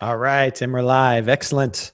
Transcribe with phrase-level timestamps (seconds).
[0.00, 1.28] All right, and we're live.
[1.28, 1.92] Excellent.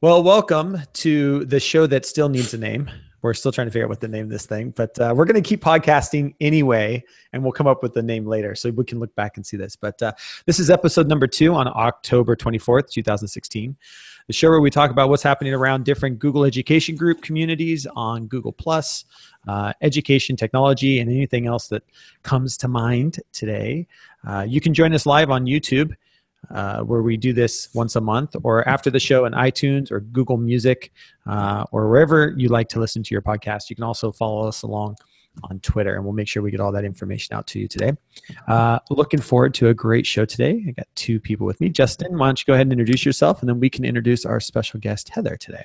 [0.00, 2.88] Well, welcome to the show that still needs a name.
[3.22, 5.24] We're still trying to figure out what to name of this thing, but uh, we're
[5.24, 7.02] going to keep podcasting anyway,
[7.32, 9.56] and we'll come up with the name later so we can look back and see
[9.56, 9.74] this.
[9.74, 10.12] But uh,
[10.46, 13.76] this is episode number two on October 24th, 2016.
[14.28, 18.28] The show where we talk about what's happening around different Google Education Group communities on
[18.28, 19.06] Google Plus,
[19.48, 21.82] uh, education, technology, and anything else that
[22.22, 23.88] comes to mind today.
[24.24, 25.96] Uh, you can join us live on YouTube
[26.50, 30.00] uh, where we do this once a month or after the show in iTunes or
[30.00, 30.92] Google Music
[31.26, 33.70] uh, or wherever you like to listen to your podcast.
[33.70, 34.96] You can also follow us along
[35.42, 37.92] on Twitter, and we'll make sure we get all that information out to you today.
[38.46, 40.64] Uh, looking forward to a great show today.
[40.68, 41.68] I got two people with me.
[41.68, 44.40] Justin, why don't you go ahead and introduce yourself, and then we can introduce our
[44.40, 45.64] special guest, Heather, today.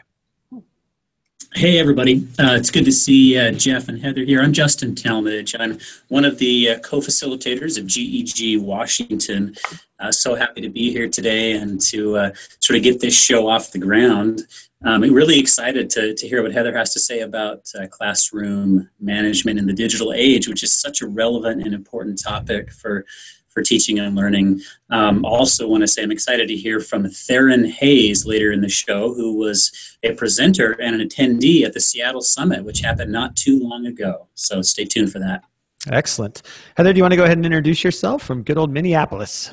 [1.56, 2.28] Hey, everybody.
[2.40, 4.40] Uh, it's good to see uh, Jeff and Heather here.
[4.40, 5.56] I'm Justin Talmadge.
[5.60, 9.56] I'm one of the uh, co facilitators of GEG Washington.
[10.00, 13.50] Uh, so happy to be here today and to uh, sort of get this show
[13.50, 14.44] off the ground.
[14.86, 18.90] Um, I'm really excited to, to hear what Heather has to say about uh, classroom
[19.02, 23.06] management in the digital age, which is such a relevant and important topic for
[23.50, 24.62] for teaching and learning.
[24.90, 28.70] Um, also, want to say I'm excited to hear from Theron Hayes later in the
[28.70, 29.72] show, who was
[30.04, 34.28] a presenter and an attendee at the Seattle Summit, which happened not too long ago.
[34.36, 35.44] So stay tuned for that.
[35.92, 36.42] Excellent.
[36.76, 39.52] Heather, do you want to go ahead and introduce yourself from good old Minneapolis?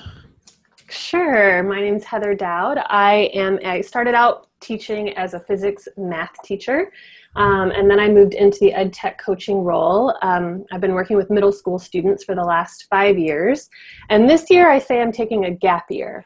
[0.89, 1.63] Sure.
[1.63, 2.79] My name is Heather Dowd.
[2.89, 3.59] I am.
[3.65, 6.93] I started out teaching as a physics math teacher.
[7.37, 10.15] Um, and then I moved into the ed tech coaching role.
[10.23, 13.69] Um, I've been working with middle school students for the last five years.
[14.09, 16.25] And this year I say I'm taking a gap year.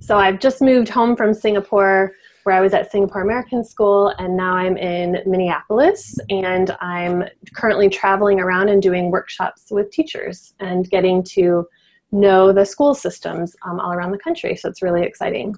[0.00, 2.12] So I've just moved home from Singapore,
[2.44, 6.18] where I was at Singapore American School, and now I'm in Minneapolis.
[6.30, 11.66] And I'm currently traveling around and doing workshops with teachers and getting to
[12.12, 14.56] know the school systems um, all around the country.
[14.56, 15.56] So it's really exciting.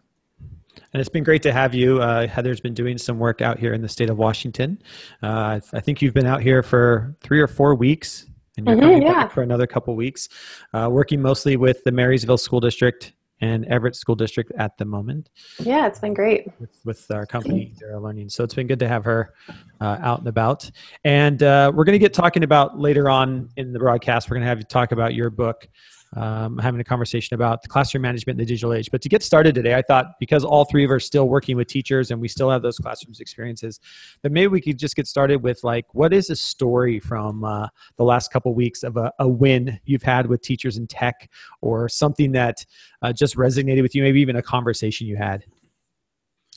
[0.92, 2.00] And it's been great to have you.
[2.00, 4.82] Uh, Heather's been doing some work out here in the state of Washington.
[5.22, 8.26] Uh, I think you've been out here for three or four weeks,
[8.56, 9.12] and you're mm-hmm, coming yeah.
[9.12, 10.28] back for another couple weeks,
[10.72, 15.30] uh, working mostly with the Marysville School District and Everett School District at the moment.
[15.58, 18.28] Yeah, it's been great with, with our company Eduro Learning.
[18.28, 19.34] So it's been good to have her
[19.80, 20.70] uh, out and about.
[21.04, 24.30] And uh, we're going to get talking about later on in the broadcast.
[24.30, 25.68] We're going to have you talk about your book
[26.14, 28.90] um, having a conversation about the classroom management in the digital age.
[28.90, 31.56] But to get started today, I thought because all three of us are still working
[31.56, 33.80] with teachers and we still have those classrooms experiences,
[34.22, 37.68] that maybe we could just get started with like, what is a story from uh,
[37.96, 41.30] the last couple weeks of a, a, win you've had with teachers in tech
[41.60, 42.64] or something that
[43.02, 45.44] uh, just resonated with you, maybe even a conversation you had?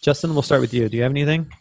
[0.02, 0.88] Justin, we'll start with you.
[0.88, 1.52] Do you have anything?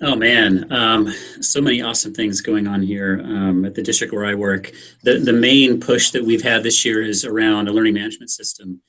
[0.00, 4.24] Oh man, um, so many awesome things going on here um, at the district where
[4.24, 4.72] I work.
[5.02, 8.80] The the main push that we've had this year is around a learning management system.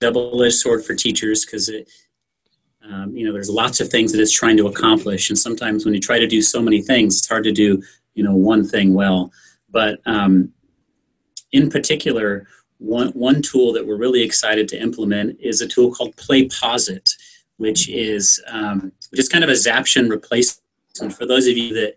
[0.00, 1.90] Double-edged sword for teachers because it,
[2.88, 5.94] um, you know, there's lots of things that it's trying to accomplish, and sometimes when
[5.94, 7.82] you try to do so many things, it's hard to do
[8.14, 9.30] you know one thing well.
[9.68, 10.52] But um,
[11.52, 12.46] in particular,
[12.78, 17.14] one one tool that we're really excited to implement is a tool called PlayPosit
[17.58, 20.62] which is um, which is kind of a Zaption replacement.
[21.12, 21.94] For those of you that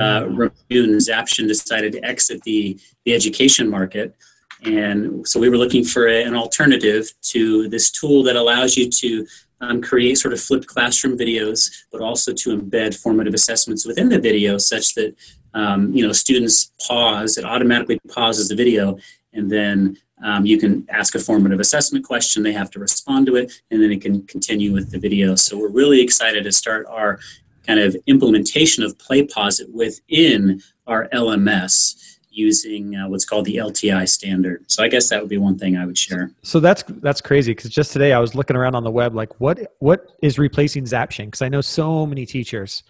[0.00, 4.14] uh, reviewed Zaption decided to exit the, the education market,
[4.62, 8.88] and so we were looking for a, an alternative to this tool that allows you
[8.88, 9.26] to
[9.60, 14.18] um, create sort of flipped classroom videos, but also to embed formative assessments within the
[14.18, 15.14] video, such that
[15.54, 18.98] um, you know students pause, it automatically pauses the video,
[19.32, 23.36] and then um, you can ask a formative assessment question, they have to respond to
[23.36, 25.34] it, and then it can continue with the video.
[25.34, 27.18] So we're really excited to start our
[27.66, 34.08] kind of implementation of play PlayPosit within our LMS using uh, what's called the LTI
[34.08, 34.64] standard.
[34.70, 36.30] So I guess that would be one thing I would share.
[36.42, 39.40] So that's that's crazy because just today I was looking around on the web like
[39.40, 42.82] what what is replacing Zaption because I know so many teachers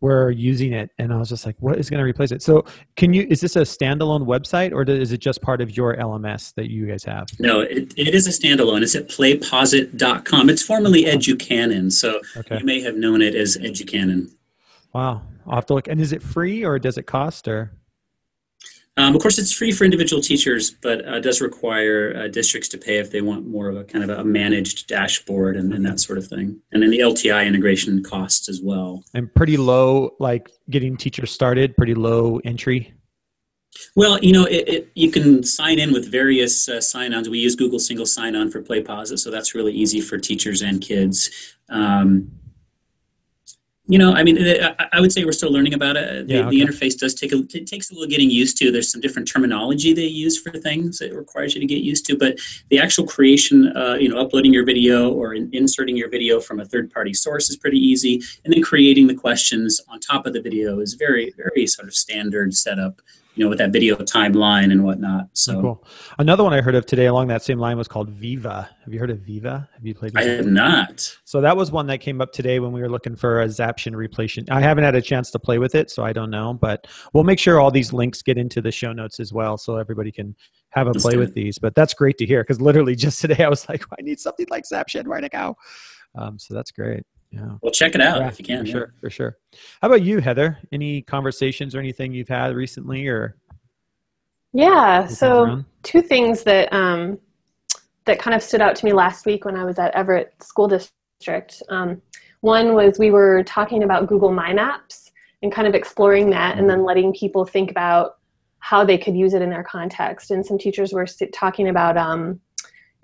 [0.00, 2.42] were using it and i was just like what is going to replace it?
[2.42, 2.64] So
[2.96, 6.54] can you is this a standalone website or is it just part of your lms
[6.54, 7.28] that you guys have?
[7.38, 8.82] No it, it is a standalone.
[8.82, 12.58] It's at playposit.com it's formerly educanon so okay.
[12.58, 14.30] you may have known it as educanon.
[14.92, 15.22] Wow.
[15.46, 15.88] I'll have to look.
[15.88, 17.72] And is it free or does it cost or
[19.00, 22.78] um, of course, it's free for individual teachers, but uh, does require uh, districts to
[22.78, 26.00] pay if they want more of a kind of a managed dashboard and, and, that
[26.00, 26.60] sort of thing.
[26.72, 29.04] And then the LTI integration costs as well.
[29.14, 32.94] And pretty low, like getting teachers started, pretty low entry.
[33.94, 37.28] Well, you know, it, it, you can sign in with various uh, sign-ons.
[37.28, 41.30] We use Google Single Sign-On for PlayPosit, so that's really easy for teachers and kids.
[41.68, 42.32] Um,
[43.90, 44.38] you know, I mean,
[44.92, 46.28] I would say we're still learning about it.
[46.28, 46.50] The, yeah, okay.
[46.50, 48.70] the interface does take a, it takes a little getting used to.
[48.70, 52.16] There's some different terminology they use for things it requires you to get used to.
[52.16, 52.38] But
[52.68, 56.60] the actual creation, uh, you know, uploading your video or in, inserting your video from
[56.60, 60.40] a third-party source is pretty easy, and then creating the questions on top of the
[60.40, 63.02] video is very, very sort of standard setup
[63.34, 65.28] you know, with that video timeline and whatnot.
[65.34, 65.86] So cool.
[66.18, 68.68] Another one I heard of today along that same line was called Viva.
[68.84, 69.68] Have you heard of Viva?
[69.72, 70.12] Have you played?
[70.12, 70.24] Viva?
[70.24, 71.16] I have not.
[71.24, 73.94] So that was one that came up today when we were looking for a Zaption
[73.94, 74.50] replacement.
[74.50, 77.24] I haven't had a chance to play with it, so I don't know, but we'll
[77.24, 80.34] make sure all these links get into the show notes as well, so everybody can
[80.70, 81.56] have a play with these.
[81.58, 84.46] But that's great to hear because literally just today I was like, I need something
[84.50, 85.04] like Zaption.
[85.20, 85.56] To go?
[86.16, 87.04] Um, so that's great.
[87.30, 87.56] Yeah.
[87.62, 88.60] Well, check it out yeah, if you can.
[88.60, 88.72] For yeah.
[88.72, 89.38] sure, for sure.
[89.80, 90.58] How about you, Heather?
[90.72, 93.36] Any conversations or anything you've had recently, or?
[94.52, 95.06] Yeah.
[95.06, 97.18] So two things that um,
[98.04, 100.66] that kind of stood out to me last week when I was at Everett School
[100.66, 101.62] District.
[101.68, 102.02] Um,
[102.40, 105.12] one was we were talking about Google My Maps
[105.42, 108.18] and kind of exploring that, and then letting people think about
[108.58, 110.32] how they could use it in their context.
[110.32, 112.40] And some teachers were talking about um,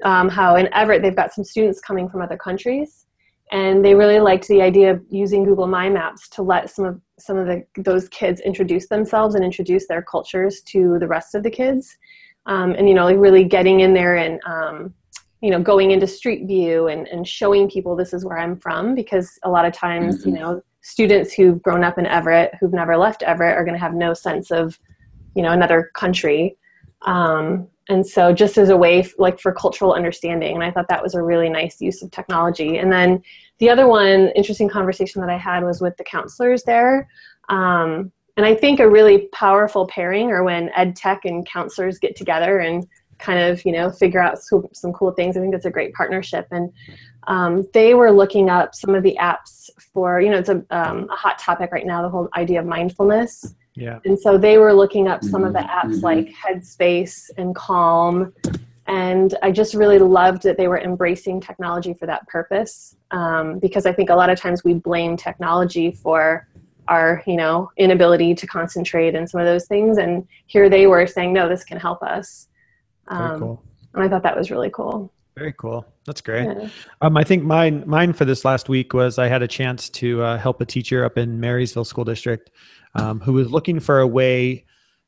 [0.03, 3.06] um, how in Everett they've got some students coming from other countries
[3.53, 7.01] and they really liked the idea of using Google My Maps to let some of
[7.19, 11.43] some of the, those kids introduce themselves and introduce their cultures to the rest of
[11.43, 11.97] the kids,
[12.47, 14.93] um, and you know, like really getting in there and um,
[15.41, 18.95] you know going into Street View and, and showing people this is where I'm from
[18.95, 20.31] because a lot of times mm-hmm.
[20.31, 23.81] you know students who've grown up in Everett who've never left Everett are going to
[23.81, 24.79] have no sense of
[25.35, 26.57] you know another country.
[27.03, 31.03] Um, and so just as a way like for cultural understanding and i thought that
[31.03, 32.79] was a really nice use of technology.
[32.79, 33.23] And then
[33.59, 37.09] the other one interesting conversation that i had was with the counselors there.
[37.49, 42.17] Um, and i think a really powerful pairing are when ed tech and counselors get
[42.17, 42.87] together and
[43.19, 45.37] kind of you know figure out some, some cool things.
[45.37, 46.47] I think that's a great partnership.
[46.51, 46.73] And
[47.27, 51.09] um, they were looking up some of the apps for you know it's a, um,
[51.11, 53.99] a hot topic right now the whole idea of mindfulness yeah.
[54.05, 55.89] And so they were looking up some of the mm-hmm.
[55.89, 56.05] apps mm-hmm.
[56.05, 58.33] like Headspace and Calm.
[58.89, 62.97] And I just really loved that they were embracing technology for that purpose.
[63.11, 66.49] Um, because I think a lot of times we blame technology for
[66.89, 69.99] our, you know, inability to concentrate and some of those things.
[69.99, 72.49] And here they were saying, no, this can help us.
[73.09, 73.63] Um, Very cool.
[73.95, 75.13] And I thought that was really cool.
[75.37, 75.85] Very cool.
[76.07, 76.47] That's great.
[76.47, 76.69] Yeah.
[77.03, 80.23] Um, I think mine mine for this last week was I had a chance to
[80.23, 82.51] uh, help a teacher up in Marysville School District
[82.97, 84.65] um, who was looking for a way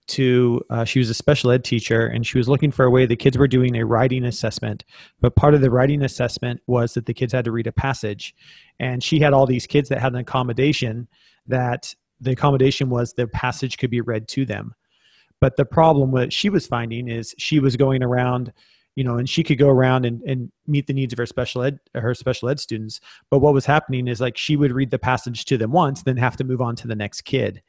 [0.08, 3.05] to uh, she was a special ed teacher and she was looking for a way
[3.05, 4.85] the kids were doing a writing assessment.
[5.20, 8.35] But part of the writing assessment was that the kids had to read a passage.
[8.81, 11.08] And she had all these kids that had an accommodation
[11.46, 14.75] that the accommodation was the passage could be read to them.
[15.40, 18.52] But the problem that she was finding is she was going around
[18.99, 21.62] you know, and she could go around and, and meet the needs of her special
[21.62, 23.00] ed her special ed students.
[23.31, 26.17] But what was happening is like she would read the passage to them once, then
[26.17, 27.62] have to move on to the next kid.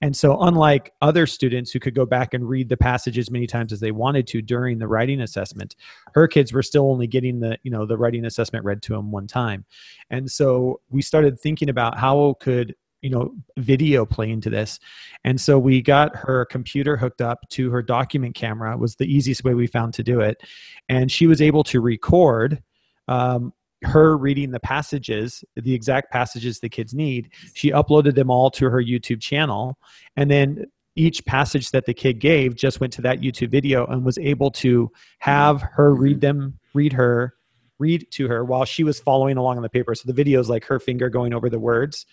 [0.00, 3.46] And so, unlike other students who could go back and read the passage as many
[3.46, 5.76] times as they wanted to during the writing assessment,
[6.14, 9.12] her kids were still only getting the you know the writing assessment read to them
[9.12, 9.64] one time.
[10.10, 14.78] And so we started thinking about how could you know video play into this.
[15.24, 18.76] And so we got her computer hooked up to her document camera.
[18.78, 20.42] Was the easiest way we found to do it.
[20.88, 22.62] And she was able to record
[23.08, 23.52] um,
[23.82, 27.30] her reading the passages the exact passages the kids need.
[27.54, 29.76] She uploaded them all to her youtube channel.
[30.16, 34.04] And then each passage that the kid gave just went to that youtube video and
[34.04, 37.34] was able to have her read them read her
[37.78, 39.94] read to her while she was following along on the paper.
[39.94, 42.06] So the video is like her finger going over the words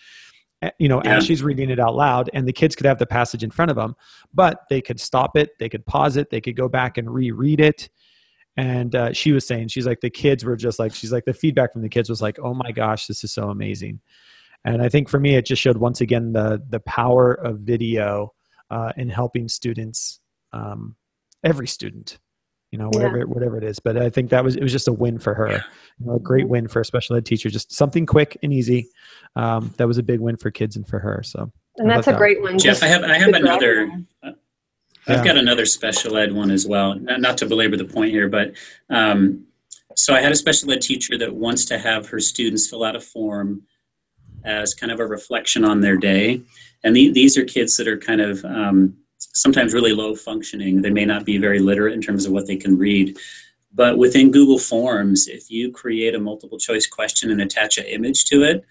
[0.77, 1.17] you know, yeah.
[1.17, 3.71] as she's reading it out loud, and the kids could have the passage in front
[3.71, 3.95] of them,
[4.33, 7.59] but they could stop it, they could pause it, they could go back and reread
[7.59, 7.89] it.
[8.57, 11.33] And uh, she was saying, she's like, the kids were just like, she's like, the
[11.33, 14.01] feedback from the kids was like, oh my gosh, this is so amazing.
[14.65, 18.33] And I think for me, it just showed once again the the power of video
[18.69, 20.19] uh, in helping students,
[20.51, 20.95] um,
[21.43, 22.19] every student,
[22.71, 23.23] you know, whatever yeah.
[23.23, 23.79] whatever it is.
[23.79, 25.63] But I think that was it was just a win for her,
[25.99, 26.51] you know, a great mm-hmm.
[26.51, 27.49] win for a special ed teacher.
[27.49, 28.89] Just something quick and easy.
[29.35, 31.21] Um, that was a big win for kids and for her.
[31.23, 32.19] So, and that's a that.
[32.19, 32.59] great one.
[32.59, 33.91] Jeff, I have I have another.
[34.23, 34.31] Uh,
[35.07, 35.23] I've yeah.
[35.23, 36.93] got another special ed one as well.
[36.93, 38.53] Not, not to belabor the point here, but
[38.89, 39.45] um,
[39.95, 42.95] so I had a special ed teacher that wants to have her students fill out
[42.95, 43.63] a form
[44.45, 46.41] as kind of a reflection on their day,
[46.83, 48.95] and the, these are kids that are kind of um,
[49.33, 50.81] sometimes really low functioning.
[50.81, 53.17] They may not be very literate in terms of what they can read.
[53.73, 58.25] But within Google Forms, if you create a multiple choice question and attach an image
[58.25, 58.65] to it,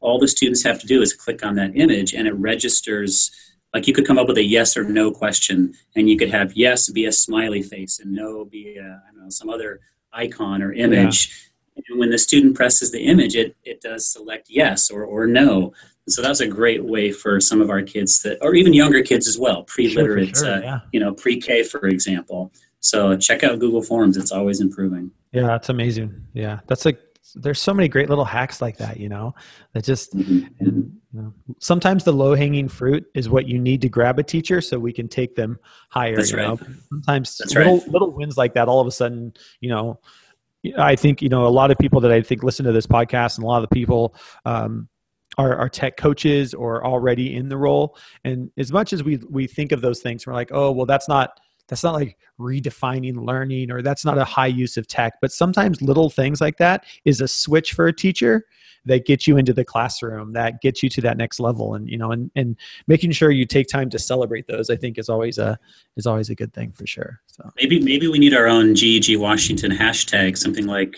[0.00, 3.30] all the students have to do is click on that image and it registers.
[3.74, 6.52] Like you could come up with a yes or no question, and you could have
[6.54, 9.80] yes be a smiley face and no be a, I don't know some other
[10.12, 11.48] icon or image.
[11.76, 11.84] Yeah.
[11.88, 15.72] And when the student presses the image, it, it does select yes or, or no.
[16.08, 19.28] So that's a great way for some of our kids that, or even younger kids
[19.28, 20.80] as well, pre-literate, sure, sure, uh, yeah.
[20.92, 22.52] you know, pre-K, for example.
[22.80, 25.12] So check out Google Forms; it's always improving.
[25.30, 26.26] Yeah, that's amazing.
[26.32, 26.98] Yeah, that's like
[27.36, 29.34] there's so many great little hacks like that, you know,
[29.72, 30.46] that just mm-hmm.
[30.58, 34.22] and you know, sometimes the low hanging fruit is what you need to grab a
[34.22, 36.16] teacher so we can take them higher.
[36.16, 36.48] That's right.
[36.48, 36.58] Know?
[36.88, 37.88] Sometimes That's little right.
[37.88, 40.00] little wins like that, all of a sudden, you know,
[40.76, 43.36] I think you know a lot of people that I think listen to this podcast,
[43.36, 44.88] and a lot of the people um,
[45.38, 47.96] are, are tech coaches or already in the role.
[48.24, 51.08] And as much as we we think of those things, we're like, oh, well, that's
[51.08, 55.14] not that's not like redefining learning or that's not a high use of tech.
[55.20, 58.44] But sometimes little things like that is a switch for a teacher
[58.84, 61.74] that gets you into the classroom that gets you to that next level.
[61.74, 64.98] And you know and, and making sure you take time to celebrate those i think
[64.98, 65.58] is always a
[65.96, 67.50] is always a good thing for sure so.
[67.56, 70.96] Maybe maybe we need our own geg washington hashtag something like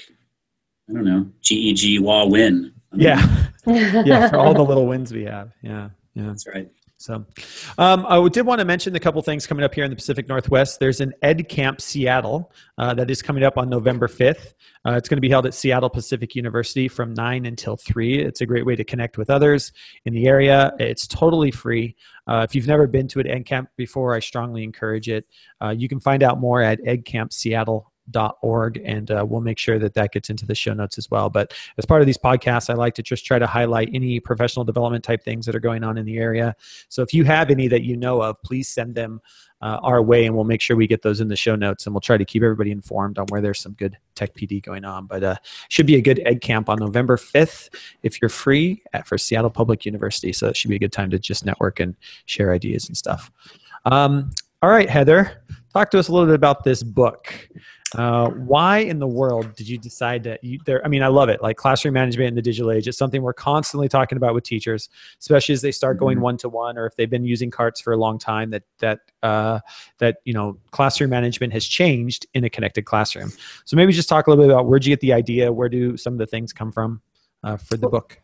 [0.89, 5.53] i don't know geg wah win yeah yeah for all the little wins we have
[5.63, 6.71] yeah yeah that's right
[7.05, 7.27] so,
[7.77, 10.27] um, I did want to mention a couple things coming up here in the Pacific
[10.27, 10.81] Northwest.
[10.81, 14.55] There's an Ed Camp Seattle uh, that is coming up on November 5th.
[14.87, 18.23] Uh, it's going to be held at Seattle Pacific University from 9 until 3.
[18.23, 19.71] It's a great way to connect with others
[20.07, 20.73] in the area.
[20.79, 21.95] It's totally free.
[22.27, 25.27] Uh, if you've never been to an Ed Camp before, I strongly encourage it.
[25.61, 27.85] Uh, you can find out more at edcampseattle.com
[28.43, 31.31] org and uh, we'll make sure that that gets into the show notes as well.
[31.31, 34.65] But as part of these podcasts i like to just try to highlight any professional
[34.65, 36.55] development type things that are going on in the area.
[36.89, 39.21] So if you have any that you know of please send them
[39.63, 41.95] uh, our way and we'll make sure we get those in the show notes and
[41.95, 45.07] we'll try to keep everybody informed on where there's some good tech pd going on.
[45.07, 45.37] But uh,
[45.71, 47.71] should be a good ed camp on november 5th
[48.03, 50.33] if you're free at, for seattle public university.
[50.33, 51.97] So it should be a good time to just network and
[52.27, 53.31] share ideas and stuff.
[53.87, 54.31] Um,
[54.63, 55.43] all right heather
[55.75, 57.51] talk to us a little bit about this book
[57.95, 60.85] uh, why in the world did you decide that you there?
[60.85, 61.43] I mean, I love it.
[61.43, 64.89] Like classroom management in the digital age, it's something we're constantly talking about with teachers,
[65.21, 67.93] especially as they start going one to one, or if they've been using carts for
[67.93, 68.51] a long time.
[68.51, 69.61] That that uh,
[69.99, 73.33] that you know, classroom management has changed in a connected classroom.
[73.65, 75.53] So maybe just talk a little bit about where'd you get the idea?
[75.53, 77.01] Where do some of the things come from
[77.43, 78.21] uh, for the book?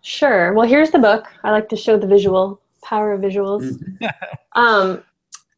[0.00, 0.52] Sure.
[0.52, 1.28] Well, here's the book.
[1.44, 3.70] I like to show the visual power of visuals.
[3.70, 4.06] Mm-hmm.
[4.60, 5.04] um,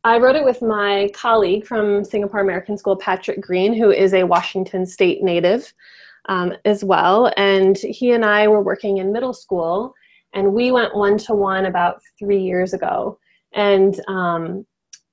[0.05, 4.23] I wrote it with my colleague from Singapore American School, Patrick Green, who is a
[4.25, 5.73] Washington State native
[6.27, 7.33] um, as well.
[7.39, 9.95] And he and I were working in middle school,
[10.35, 13.19] and we went one to one about three years ago.
[13.55, 14.67] And um,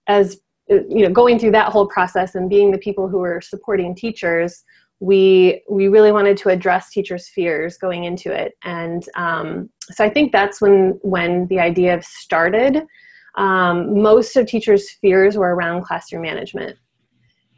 [0.07, 3.95] as you know, going through that whole process and being the people who were supporting
[3.95, 4.63] teachers,
[4.99, 8.57] we we really wanted to address teachers' fears going into it.
[8.63, 12.85] And um, so I think that's when when the idea started
[13.35, 16.77] um, most of teachers' fears were around classroom management.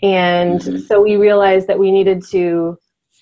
[0.02, 0.80] And mm-hmm.
[0.80, 2.78] so we realized that we needed to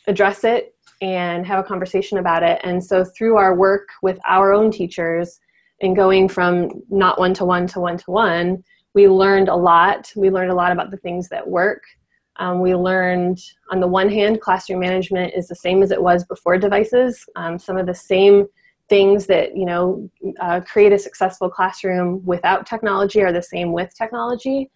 [0.08, 2.60] address it and have a conversation about it.
[2.64, 5.40] And so through our work with our own teachers
[5.82, 10.12] and going from not one to one to one to one, we learned a lot.
[10.16, 11.84] We learned a lot about the things that work.
[12.38, 13.40] Um, we learned,
[13.72, 17.24] on the one hand, classroom management is the same as it was before devices.
[17.36, 18.48] Um, some of the same
[18.92, 23.90] things that you know uh, create a successful classroom without technology are the same with
[23.96, 24.70] technology.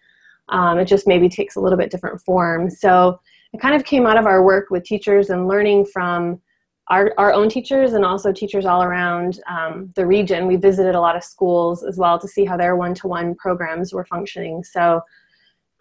[0.48, 2.70] Um, it just maybe takes a little bit different form.
[2.70, 3.20] So
[3.52, 6.40] it kind of came out of our work with teachers and learning from
[6.88, 10.46] our, our own teachers and also teachers all around um, the region.
[10.46, 14.06] We visited a lot of schools as well to see how their one-to-one programs were
[14.06, 14.62] functioning.
[14.64, 15.00] So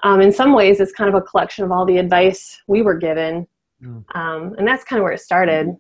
[0.04, 2.98] um, in some ways, it's kind of a collection of all the advice we were
[2.98, 3.48] given.
[3.82, 4.04] Mm.
[4.16, 5.76] Um, and that's kind of where it started.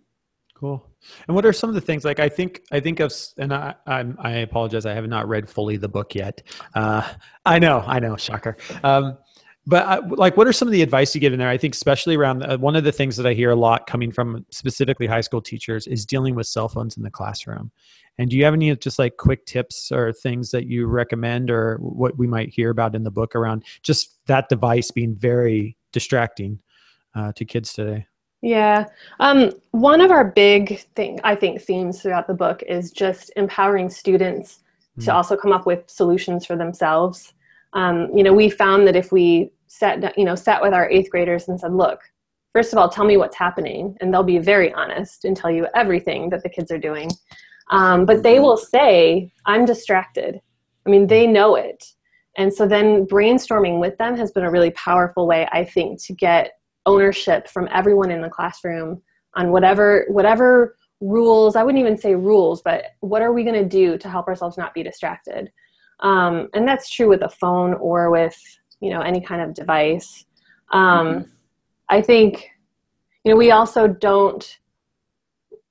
[0.66, 0.84] Cool.
[1.28, 3.76] And what are some of the things like I think I think of and I
[3.86, 6.42] I'm, i apologize I have not read fully the book yet.
[6.74, 7.08] Uh,
[7.46, 8.58] I know I know shocker.
[8.84, 9.16] Um,
[9.68, 11.50] but I, like what are some of the advice you give in there?
[11.50, 14.12] I think especially around uh, one of the things that I hear a lot coming
[14.12, 17.72] from specifically high school teachers is dealing with cell phones in the classroom.
[18.18, 21.78] And do you have any just like quick tips or things that you recommend or
[21.78, 26.60] what we might hear about in the book around just that device being very distracting
[27.14, 28.08] uh, to kids today?
[28.46, 28.86] Yeah.
[29.20, 33.90] Um, one of our big thing I think themes throughout the book is just empowering
[33.90, 34.60] students
[35.00, 35.04] mm.
[35.06, 35.18] to hmm.
[35.18, 37.34] also come up with solutions for themselves.
[37.74, 41.10] Um, you know, we found that if we sat, you know, sat with our eighth
[41.10, 42.02] graders and said, "Look,
[42.54, 45.66] first of all, tell me what's happening," and they'll be very honest and tell you
[45.74, 47.10] everything that the kids are doing.
[47.72, 50.40] Um, but they will say, "I'm distracted."
[50.86, 51.84] I mean, they know it.
[52.38, 56.14] And so then brainstorming with them has been a really powerful way, I think, to
[56.14, 56.52] get
[56.86, 59.02] ownership from everyone in the classroom
[59.36, 63.68] on whatever whatever rules i wouldn't even say rules but what are we going to
[63.68, 65.52] do to help ourselves not be distracted
[66.02, 68.38] um, and that's true with a phone or with
[68.80, 70.26] you know any kind of device
[70.72, 71.22] um, mm-hmm.
[71.90, 72.50] i think
[73.24, 74.60] you know we also don't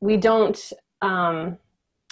[0.00, 1.56] we don't um,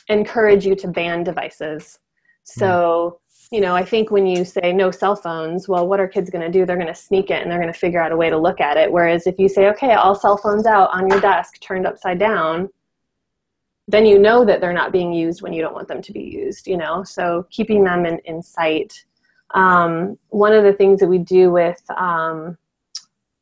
[0.08, 1.98] encourage you to ban devices.
[2.44, 3.20] So,
[3.52, 6.44] you know, I think when you say no cell phones, well, what are kids going
[6.44, 6.64] to do?
[6.64, 8.62] They're going to sneak it and they're going to figure out a way to look
[8.62, 8.90] at it.
[8.90, 12.70] Whereas if you say, okay, all cell phones out on your desk, turned upside down,
[13.86, 16.22] then you know that they're not being used when you don't want them to be
[16.22, 17.04] used, you know?
[17.04, 19.04] So keeping them in, in sight.
[19.52, 22.56] Um, one of the things that we do with um,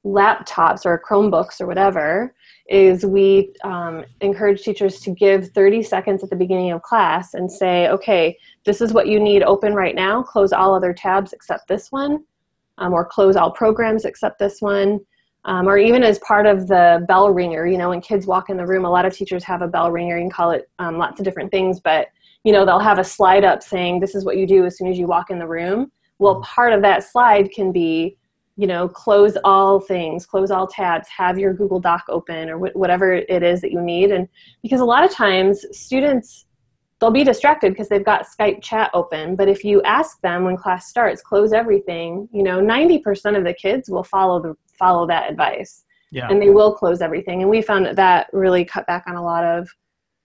[0.05, 2.35] laptops or Chromebooks or whatever
[2.71, 7.51] is we um, encourage teachers to give 30 seconds at the beginning of class and
[7.51, 10.23] say, okay, this is what you need open right now.
[10.23, 12.25] Close all other tabs except this one,
[12.79, 15.01] um, or close all programs except this one.
[15.47, 18.57] Um, or even as part of the bell ringer, you know, when kids walk in
[18.57, 20.17] the room, a lot of teachers have a bell ringer.
[20.17, 22.09] You can call it um, lots of different things, but
[22.45, 24.89] you know, they'll have a slide up saying, "This is what you do as soon
[24.89, 26.43] as you walk in the room." Well, mm-hmm.
[26.43, 28.19] part of that slide can be
[28.61, 32.77] you know, close all things, close all tabs, have your Google Doc open or wh-
[32.77, 34.11] whatever it is that you need.
[34.11, 34.29] And
[34.63, 36.45] because a lot of times students,
[37.01, 39.35] they'll be distracted because they've got Skype chat open.
[39.35, 43.55] But if you ask them when class starts, close everything, you know, 90% of the
[43.55, 45.87] kids will follow the follow that advice.
[46.13, 46.29] Yeah.
[46.29, 47.41] And they will close everything.
[47.41, 49.71] And we found that that really cut back on a lot of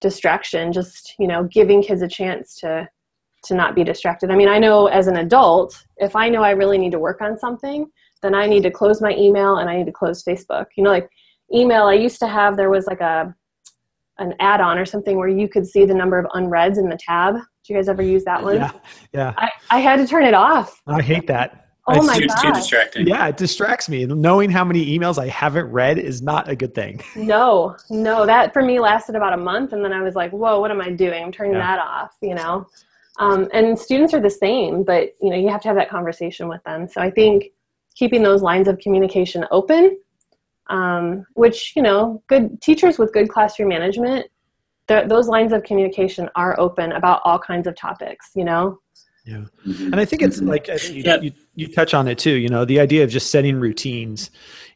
[0.02, 2.90] distraction, just, you know, giving kids a chance to
[3.46, 4.30] to not be distracted.
[4.30, 7.22] I mean, I know as an adult, if I know I really need to work
[7.22, 7.86] on something,
[8.26, 10.66] then I need to close my email and I need to close Facebook.
[10.76, 11.08] You know, like
[11.54, 13.34] email, I used to have, there was like a,
[14.18, 17.36] an add-on or something where you could see the number of unreads in the tab.
[17.36, 18.56] Do you guys ever use that one?
[18.56, 18.72] Yeah,
[19.14, 19.34] yeah.
[19.38, 20.82] I, I had to turn it off.
[20.88, 21.62] I hate that.
[21.88, 22.42] Oh my god!
[22.42, 23.08] Too distracting.
[23.08, 24.06] Yeah, it distracts me.
[24.08, 27.00] Knowing how many emails I haven't read is not a good thing.
[27.16, 30.60] No, no, that for me lasted about a month, and then I was like, "Whoa,
[30.60, 31.24] what am I doing?
[31.24, 31.60] I'm turning yeah.
[31.60, 32.66] that off." You know,
[33.20, 36.48] um, and students are the same, but you know, you have to have that conversation
[36.48, 36.88] with them.
[36.88, 37.52] So I think
[37.96, 39.98] keeping those lines of communication open,
[40.70, 44.28] um, which, you know, good teachers with good classroom management,
[44.88, 48.80] those lines of communication are open about all kinds of topics, you know?
[49.26, 49.46] Yeah.
[49.66, 49.86] Mm-hmm.
[49.86, 50.50] And I think it's mm-hmm.
[50.50, 53.10] like, I think you, you, you touch on it too, you know, the idea of
[53.10, 54.30] just setting routines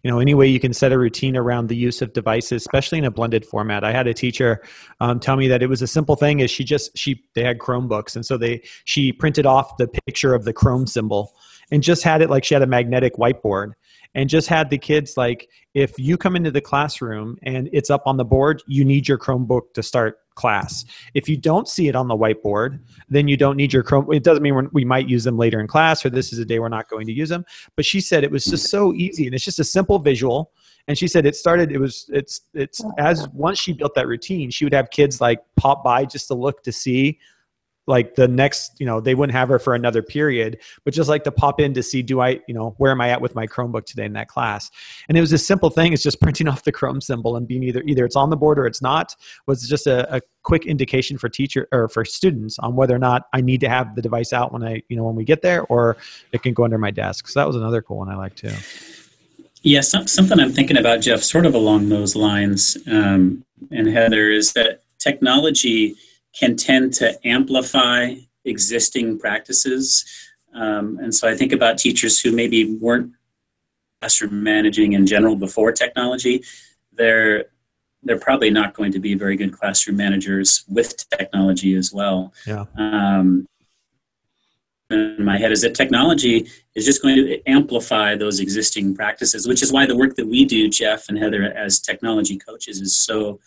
[0.03, 2.97] you know any way you can set a routine around the use of devices especially
[2.97, 4.61] in a blended format i had a teacher
[4.99, 7.59] um, tell me that it was a simple thing is she just she they had
[7.59, 11.35] chromebooks and so they she printed off the picture of the chrome symbol
[11.71, 13.73] and just had it like she had a magnetic whiteboard
[14.15, 18.03] and just had the kids like if you come into the classroom and it's up
[18.05, 20.85] on the board you need your chromebook to start class.
[21.13, 22.79] If you don't see it on the whiteboard
[23.09, 25.67] then you don't need your chrome it doesn't mean we might use them later in
[25.67, 28.23] class or this is a day we're not going to use them but she said
[28.23, 30.51] it was just so easy and it's just a simple visual.
[30.87, 34.49] And she said it started it was it's it's as once she built that routine
[34.49, 37.19] she would have kids like pop by just to look to see
[37.89, 41.23] like the next you know they wouldn't have her for another period but just like
[41.23, 43.47] to pop in to see do i you know where am i at with my
[43.47, 44.69] chromebook today in that class?
[45.09, 47.63] And it was a simple thing it's just printing off the chrome symbol and being
[47.63, 49.15] either either it's on the board or it's not
[49.47, 53.23] was just a, a quick indication for teacher or for students on whether or not
[53.33, 55.63] i need to have the device out when i you know when we get there
[55.63, 55.97] or
[56.31, 57.27] it can go under my desk.
[57.27, 58.53] So that was another cool one i like too.
[59.63, 64.53] Yeah something i'm thinking about jeff sort of along those lines um, and heather is
[64.53, 65.95] that technology
[66.37, 68.15] can tend to amplify
[68.45, 70.05] existing practices.
[70.53, 73.13] Um, and so I think about teachers who maybe weren't
[74.01, 76.43] classroom managing in general before technology.
[76.93, 77.45] They're
[78.03, 82.33] they're probably not going to be very good classroom managers with technology as well.
[82.47, 82.65] Yeah.
[82.77, 83.45] Um,
[84.89, 89.61] in my head is that technology is just going to amplify those existing practices, which
[89.61, 93.39] is why the work that we do, Jeff and Heather, as technology coaches, is so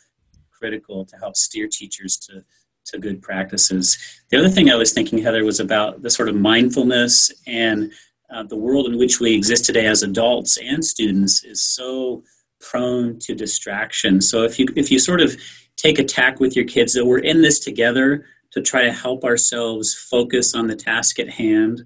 [0.50, 2.44] critical to help steer teachers to
[2.86, 3.98] to good practices.
[4.30, 7.92] The other thing I was thinking, Heather, was about the sort of mindfulness and
[8.32, 12.22] uh, the world in which we exist today as adults and students is so
[12.60, 14.20] prone to distraction.
[14.20, 15.36] So if you if you sort of
[15.76, 19.24] take a tack with your kids that we're in this together to try to help
[19.24, 21.82] ourselves focus on the task at hand.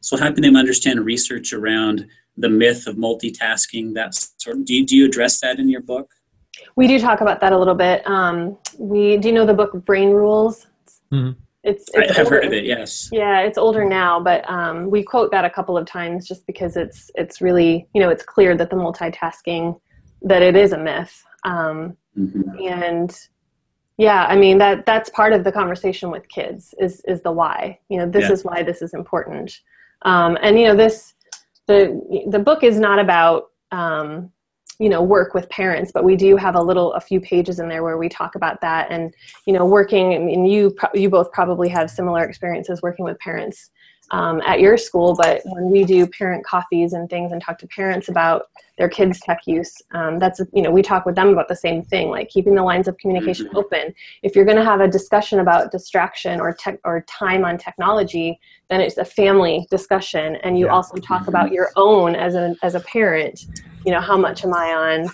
[0.00, 3.94] So helping them understand research around the myth of multitasking.
[3.94, 6.12] That sort of, do you, do you address that in your book?
[6.76, 8.06] We do talk about that a little bit.
[8.06, 10.66] Um, we do you know the book Brain Rules.
[11.12, 11.38] Mm-hmm.
[11.64, 12.36] It's, it's I've older.
[12.36, 12.64] heard of it.
[12.64, 13.08] Yes.
[13.12, 16.76] Yeah, it's older now, but um, we quote that a couple of times just because
[16.76, 19.78] it's it's really you know it's clear that the multitasking
[20.22, 22.42] that it is a myth, um, mm-hmm.
[22.60, 23.16] and
[23.96, 27.78] yeah, I mean that that's part of the conversation with kids is is the why.
[27.88, 28.32] You know, this yeah.
[28.32, 29.60] is why this is important,
[30.02, 31.14] um, and you know this
[31.66, 34.32] the the book is not about um,
[34.78, 37.68] you know work with parents but we do have a little a few pages in
[37.68, 39.14] there where we talk about that and
[39.46, 43.70] you know working I and you you both probably have similar experiences working with parents
[44.12, 47.66] um, at your school, but when we do parent coffees and things and talk to
[47.66, 48.46] parents about
[48.76, 51.82] their kids' tech use, um, that's you know we talk with them about the same
[51.82, 53.56] thing, like keeping the lines of communication mm-hmm.
[53.56, 53.94] open.
[54.22, 58.38] If you're going to have a discussion about distraction or tech or time on technology,
[58.68, 60.72] then it's a family discussion, and you yeah.
[60.72, 63.46] also talk about your own as a as a parent.
[63.86, 65.10] You know, how much am I on?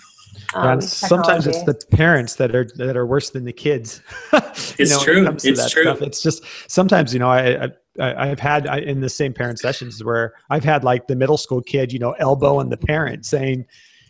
[0.55, 4.01] Um, sometimes it's the parents that are that are worse than the kids.
[4.33, 5.27] it's know, true.
[5.27, 5.83] It it's true.
[5.83, 6.01] Stuff.
[6.01, 10.03] It's just sometimes you know I, I I, have had in the same parent sessions
[10.03, 13.65] where I've had like the middle school kid, you know, elbowing the parent saying,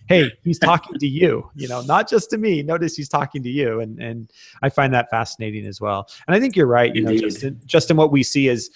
[0.07, 2.63] Hey, he's talking to you, you know, not just to me.
[2.63, 3.79] Notice he's talking to you.
[3.79, 4.31] And, and
[4.63, 6.07] I find that fascinating as well.
[6.27, 6.93] And I think you're right.
[6.95, 7.21] You Indeed.
[7.21, 8.71] know, just in, just in what we see is,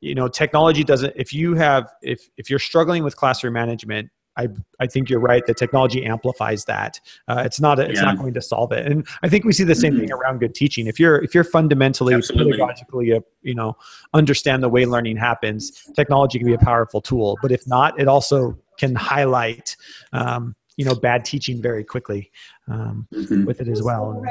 [0.00, 4.48] you know, technology doesn't, if you have, if, if you're struggling with classroom management, I,
[4.80, 5.44] I think you're right.
[5.46, 7.00] The technology amplifies that.
[7.28, 8.06] Uh, it's not a, it's yeah.
[8.06, 8.86] not going to solve it.
[8.86, 10.00] And I think we see the same mm-hmm.
[10.00, 10.86] thing around good teaching.
[10.86, 12.58] If you're if you're fundamentally Absolutely.
[12.58, 13.76] pedagogically, uh, you know,
[14.12, 17.38] understand the way learning happens, technology can be a powerful tool.
[17.42, 19.76] But if not, it also can highlight,
[20.12, 22.30] um, you know, bad teaching very quickly
[22.68, 23.44] um, mm-hmm.
[23.44, 24.10] with it as well.
[24.10, 24.28] And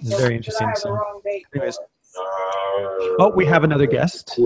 [0.00, 0.70] it's very interesting.
[0.76, 0.98] So,
[1.54, 1.78] anyways,
[2.16, 4.38] oh, we have another guest.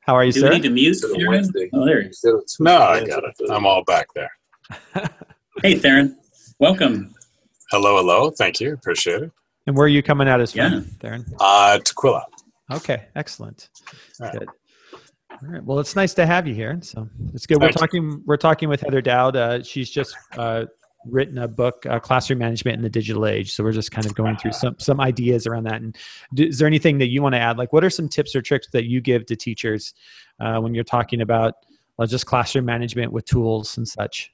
[0.00, 0.48] How are you, Do sir?
[0.48, 1.50] we need to mute Theron?
[1.72, 2.24] Oh, there he is.
[2.58, 3.34] No, I got it.
[3.50, 4.30] I'm all back there.
[5.62, 6.16] hey, Theron.
[6.58, 7.14] Welcome.
[7.70, 8.30] Hello, hello.
[8.30, 8.72] Thank you.
[8.74, 9.30] Appreciate it.
[9.66, 10.80] And where are you coming at us from, yeah.
[11.00, 11.26] Theron?
[11.38, 12.24] Uh, Tukwila.
[12.72, 13.68] Okay, excellent.
[14.18, 14.48] Good.
[15.30, 15.64] All right.
[15.64, 16.78] Well, it's nice to have you here.
[16.82, 17.60] So it's good.
[17.60, 18.22] We're talking.
[18.26, 19.36] We're talking with Heather Dowd.
[19.36, 20.66] Uh, she's just uh,
[21.06, 23.52] written a book, uh, Classroom Management in the Digital Age.
[23.52, 25.80] So we're just kind of going through some some ideas around that.
[25.80, 25.96] And
[26.34, 27.58] do, is there anything that you want to add?
[27.58, 29.94] Like, what are some tips or tricks that you give to teachers
[30.40, 31.54] uh, when you're talking about
[32.06, 34.32] just classroom management with tools and such?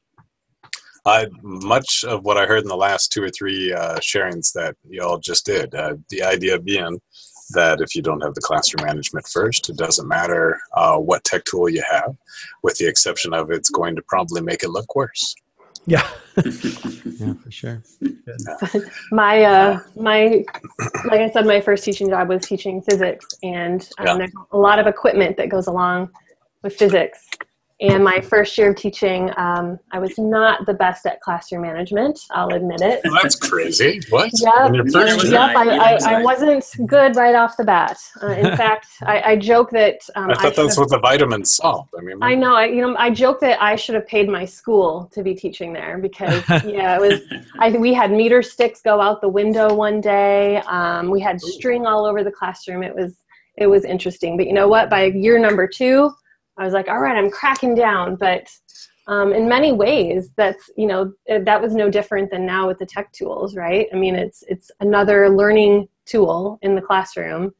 [1.04, 4.74] Uh, much of what I heard in the last two or three uh, sharings that
[4.88, 5.72] you all just did.
[5.72, 7.00] Uh, the idea being
[7.50, 11.44] that if you don't have the classroom management first, it doesn't matter uh, what tech
[11.44, 12.16] tool you have,
[12.64, 15.36] with the exception of it's going to probably make it look worse.
[15.86, 16.06] Yeah.
[16.44, 17.82] yeah, for sure.
[19.10, 20.44] my uh, my
[21.06, 24.16] like I said, my first teaching job was teaching physics, and um, yeah.
[24.18, 26.10] there's a lot of equipment that goes along
[26.62, 27.26] with physics.
[27.78, 32.18] And my first year of teaching, um, I was not the best at classroom management.
[32.30, 33.02] I'll admit it.
[33.04, 34.00] Well, that's crazy.
[34.08, 34.30] What?
[34.32, 34.86] Yep.
[35.24, 35.56] yep.
[35.56, 37.98] I, I, I, wasn't good right off the bat.
[38.22, 41.90] Uh, in fact, I, I, joke that um, I thought that's what the vitamins solved.
[41.98, 42.54] I mean, I know.
[42.54, 45.74] I, you know, I joke that I should have paid my school to be teaching
[45.74, 47.20] there because yeah, it was.
[47.58, 50.62] I we had meter sticks go out the window one day.
[50.66, 52.82] Um, we had string all over the classroom.
[52.82, 53.18] It was
[53.58, 54.38] it was interesting.
[54.38, 54.88] But you know what?
[54.88, 56.10] By year number two
[56.58, 58.16] I was like, all right, I'm cracking down.
[58.16, 58.48] But
[59.08, 62.86] um, in many ways, that's you know that was no different than now with the
[62.86, 63.86] tech tools, right?
[63.92, 67.52] I mean, it's it's another learning tool in the classroom,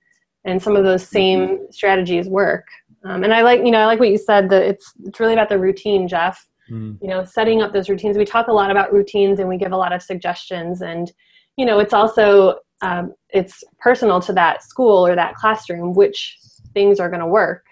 [0.44, 1.64] and some of those same mm-hmm.
[1.70, 2.66] strategies work.
[3.04, 5.34] Um, and I like you know I like what you said that it's it's really
[5.34, 6.46] about the routine, Jeff.
[6.70, 6.98] Mm.
[7.00, 8.18] You know, setting up those routines.
[8.18, 10.82] We talk a lot about routines, and we give a lot of suggestions.
[10.82, 11.12] And
[11.56, 16.36] you know, it's also um, it's personal to that school or that classroom which
[16.74, 17.64] things are going to work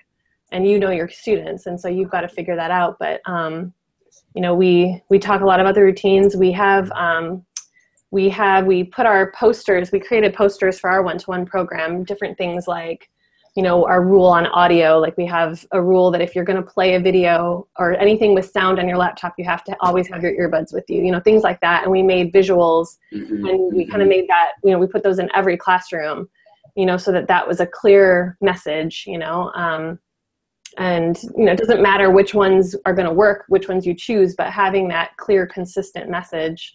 [0.55, 3.75] and you know your students and so you've got to figure that out but um,
[4.35, 7.45] you know we we talk a lot about the routines we have um,
[8.11, 12.67] we have we put our posters we created posters for our one-to-one program different things
[12.67, 13.11] like
[13.57, 16.57] you know our rule on audio like we have a rule that if you're going
[16.57, 20.09] to play a video or anything with sound on your laptop you have to always
[20.09, 23.45] have your earbuds with you you know things like that and we made visuals mm-hmm.
[23.47, 26.29] and we kind of made that you know we put those in every classroom
[26.77, 29.99] you know so that that was a clear message you know um,
[30.79, 33.95] and you know it doesn't matter which ones are going to work which ones you
[33.95, 36.75] choose but having that clear consistent message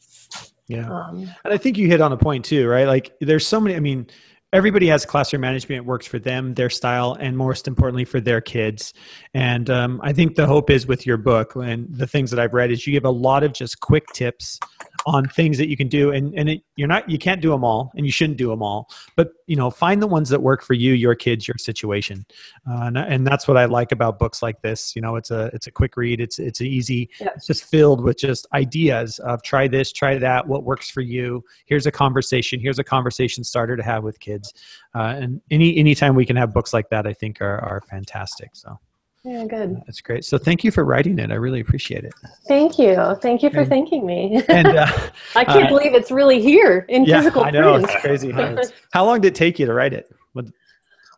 [0.67, 0.89] yeah.
[0.89, 2.87] um, and i think you hit on a point too right?
[2.87, 4.07] Like there's so many i mean
[4.51, 8.93] everybody has classroom management works for them their style and most importantly for their kids.
[9.33, 12.53] And um, i think the hope is with your book and the things that i've
[12.53, 14.59] read is you give a lot of just quick tips
[15.05, 17.63] on things that you can do and, and it, you're not you can't do them
[17.63, 20.61] all and you shouldn't do them all but you know find the ones that work
[20.61, 22.25] for you your kids your situation.
[22.69, 25.49] Uh, and, and that's what i like about books like this you know it's a
[25.53, 27.09] it's a quick read it's it's easy.
[27.19, 27.29] Yeah.
[27.35, 31.43] it's just filled with just ideas of try this try that what works for you.
[31.65, 34.53] Here's a conversation here's a conversation starter to have with kids.
[34.95, 38.49] Uh, and any anytime we can have books like that i think are, are fantastic
[38.53, 38.79] so
[39.23, 39.81] yeah, good.
[39.85, 40.23] That's great.
[40.23, 41.31] So thank you for writing it.
[41.31, 42.13] I really appreciate it.
[42.47, 43.17] Thank you.
[43.21, 44.41] Thank you for and, thanking me.
[44.47, 44.87] And uh,
[45.35, 47.89] I can't uh, believe it's really here in yeah, physical I know print.
[47.89, 48.31] it's crazy.
[48.93, 50.09] How long did it take you to write it?
[50.33, 50.45] What?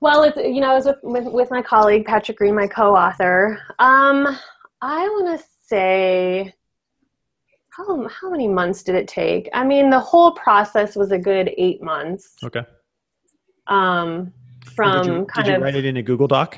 [0.02, 3.60] Well, it's you know, I was with, with, with my colleague Patrick Green, my co-author.
[3.78, 4.36] Um,
[4.82, 6.54] I want to say
[7.70, 9.48] how how many months did it take?
[9.54, 12.36] I mean, the whole process was a good eight months.
[12.44, 12.64] Okay.
[13.68, 14.34] Um,
[14.76, 16.58] from did you, kind did you of write it in a Google Doc?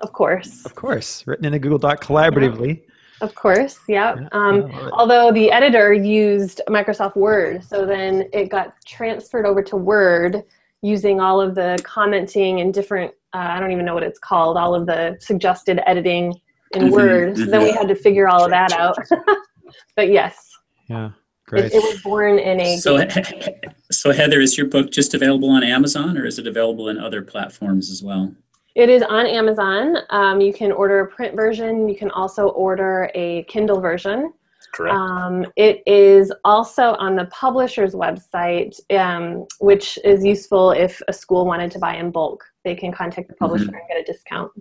[0.00, 0.64] Of course.
[0.64, 2.82] Of course, written in a Google Doc collaboratively.
[3.20, 4.16] Of course, yeah.
[4.18, 4.92] Yeah, Um, I love it.
[4.94, 10.42] although the editor used Microsoft Word, so then it got transferred over to Word
[10.82, 14.56] using all of the commenting and different, uh, I don't even know what it's called,
[14.56, 16.34] all of the suggested editing
[16.72, 17.36] in Mhm, Word.
[17.36, 17.76] So then we mhm.
[17.76, 18.96] had to figure all of that out.
[19.96, 20.48] but yes,
[20.88, 21.10] Yeah,
[21.52, 22.78] it, it was born in a.
[22.78, 23.06] So,
[23.92, 27.20] so Heather, is your book just available on Amazon, or is it available in other
[27.22, 28.34] platforms as well?
[28.74, 29.96] It is on Amazon.
[30.10, 31.88] Um, you can order a print version.
[31.88, 34.32] You can also order a Kindle version.
[34.72, 34.94] Correct.
[34.94, 41.44] Um, it is also on the publisher's website, um, which is useful if a school
[41.44, 42.44] wanted to buy in bulk.
[42.64, 44.52] They can contact the publisher and get a discount.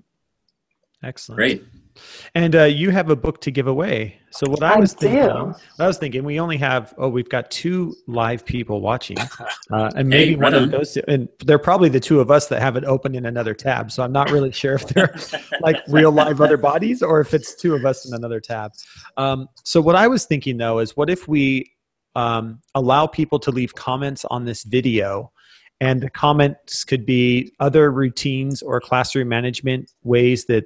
[1.03, 1.37] Excellent.
[1.37, 1.63] Great.
[2.35, 4.19] And uh, you have a book to give away.
[4.31, 7.29] So what I, I was thinking, what I was thinking, we only have oh, we've
[7.29, 9.17] got two live people watching,
[9.71, 10.69] uh, and maybe Hey, one of on.
[10.69, 13.53] those, two, and they're probably the two of us that have it open in another
[13.55, 13.91] tab.
[13.91, 15.15] So I'm not really sure if they're
[15.61, 18.73] like real live other bodies or if it's two of us in another tab.
[19.17, 21.71] Um, so what I was thinking though is, what if we
[22.15, 25.31] um, allow people to leave comments on this video?
[25.81, 30.65] And the comments could be other routines or classroom management ways that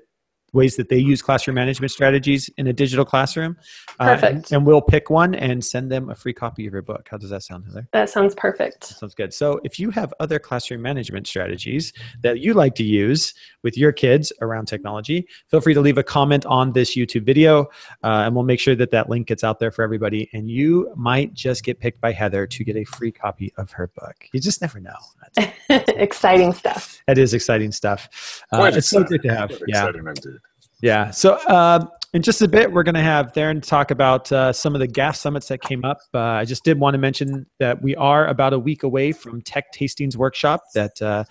[0.53, 3.57] ways that they use classroom management strategies in a digital classroom.
[3.99, 4.51] Uh, and- Perfect.
[4.51, 7.07] and, we'll pick one and send them a free copy of your book.
[7.11, 7.87] How does that sound, Heather?
[7.91, 8.85] That sounds perfect.
[8.85, 9.33] Sounds good.
[9.33, 13.91] So, if you have other classroom management strategies that you like to use with your
[13.91, 17.63] kids around technology, feel free to leave a comment on this YouTube video,
[18.03, 20.29] uh, and we'll make sure that that link gets out there for everybody.
[20.33, 23.87] And you might just get picked by Heather to get a free copy of her
[23.87, 24.15] book.
[24.31, 24.95] You just never know.
[25.35, 25.51] That's,
[25.89, 27.01] Exciting stuff.
[27.07, 28.43] that is exciting stuff.
[28.51, 29.51] Uh, it's so good to have.
[29.67, 29.87] Yeah.
[29.87, 30.39] exciting indeed.
[30.83, 31.11] Yeah.
[31.11, 34.75] So uh, in just a bit, we're going to have Darren talk about uh, some
[34.75, 35.99] of the GAF summits that came up.
[36.13, 39.41] Uh, I just did want to mention that we are about a week away from
[39.41, 41.23] Tech Tastings Workshop that uh,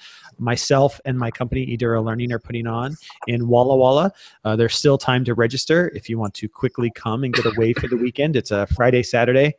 [0.42, 4.12] myself and my company, Eduro Learning, are putting on in Walla Walla.
[4.44, 7.72] Uh, there's still time to register if you want to quickly come and get away
[7.72, 8.36] for the weekend.
[8.36, 9.54] It's a Friday, Saturday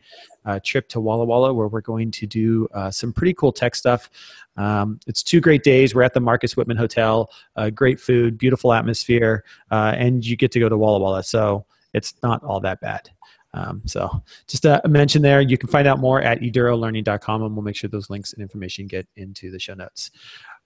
[0.45, 3.75] uh, trip to Walla Walla where we're going to do uh, some pretty cool tech
[3.75, 4.09] stuff.
[4.57, 5.95] Um, it's two great days.
[5.95, 7.29] We're at the Marcus Whitman Hotel.
[7.55, 11.23] Uh, great food, beautiful atmosphere, uh, and you get to go to Walla Walla.
[11.23, 13.09] So it's not all that bad.
[13.55, 15.39] Um, so just a mention there.
[15.39, 18.87] You can find out more at edurolearning.com, and we'll make sure those links and information
[18.87, 20.09] get into the show notes.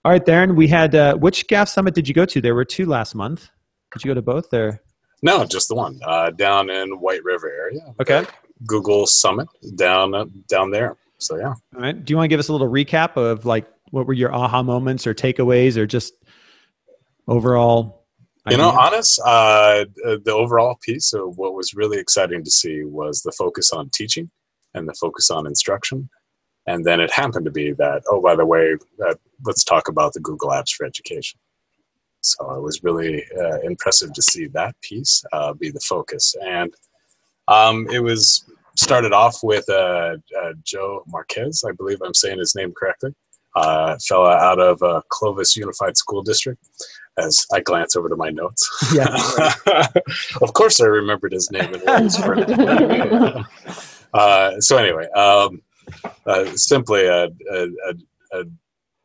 [0.06, 2.40] All right, Darren, we had uh, which GAF summit did you go to?
[2.40, 3.50] There were two last month.
[3.94, 4.54] Did you go to both?
[4.54, 4.82] Or
[5.22, 7.82] No, just the one uh, down in White River area.
[8.00, 8.26] okay,
[8.66, 10.98] Google Summit down uh, down there.
[11.18, 11.54] So yeah.
[11.76, 12.06] all right.
[12.06, 14.64] Do you want to give us a little recap of like what were your aha
[14.64, 16.14] moments or takeaways or just
[17.28, 18.06] overall?
[18.50, 19.84] You know, honest, uh,
[20.24, 24.32] the overall piece of what was really exciting to see was the focus on teaching
[24.74, 26.10] and the focus on instruction.
[26.68, 28.76] And then it happened to be that, oh, by the way,
[29.06, 31.40] uh, let's talk about the Google Apps for Education.
[32.22, 36.36] So it was really uh, impressive to see that piece uh, be the focus.
[36.46, 36.74] And
[37.48, 38.44] um, it was
[38.76, 43.16] started off with uh, uh, Joe Marquez, I believe I'm saying his name correctly,
[43.56, 46.62] uh, fella out of uh, Clovis Unified School District.
[47.18, 49.08] As I glance over to my notes, Yeah.
[50.42, 52.38] of course I remembered his name and where he's from.
[54.14, 55.64] uh, so anyway, um,
[56.26, 57.68] uh, simply a, a,
[58.34, 58.44] a,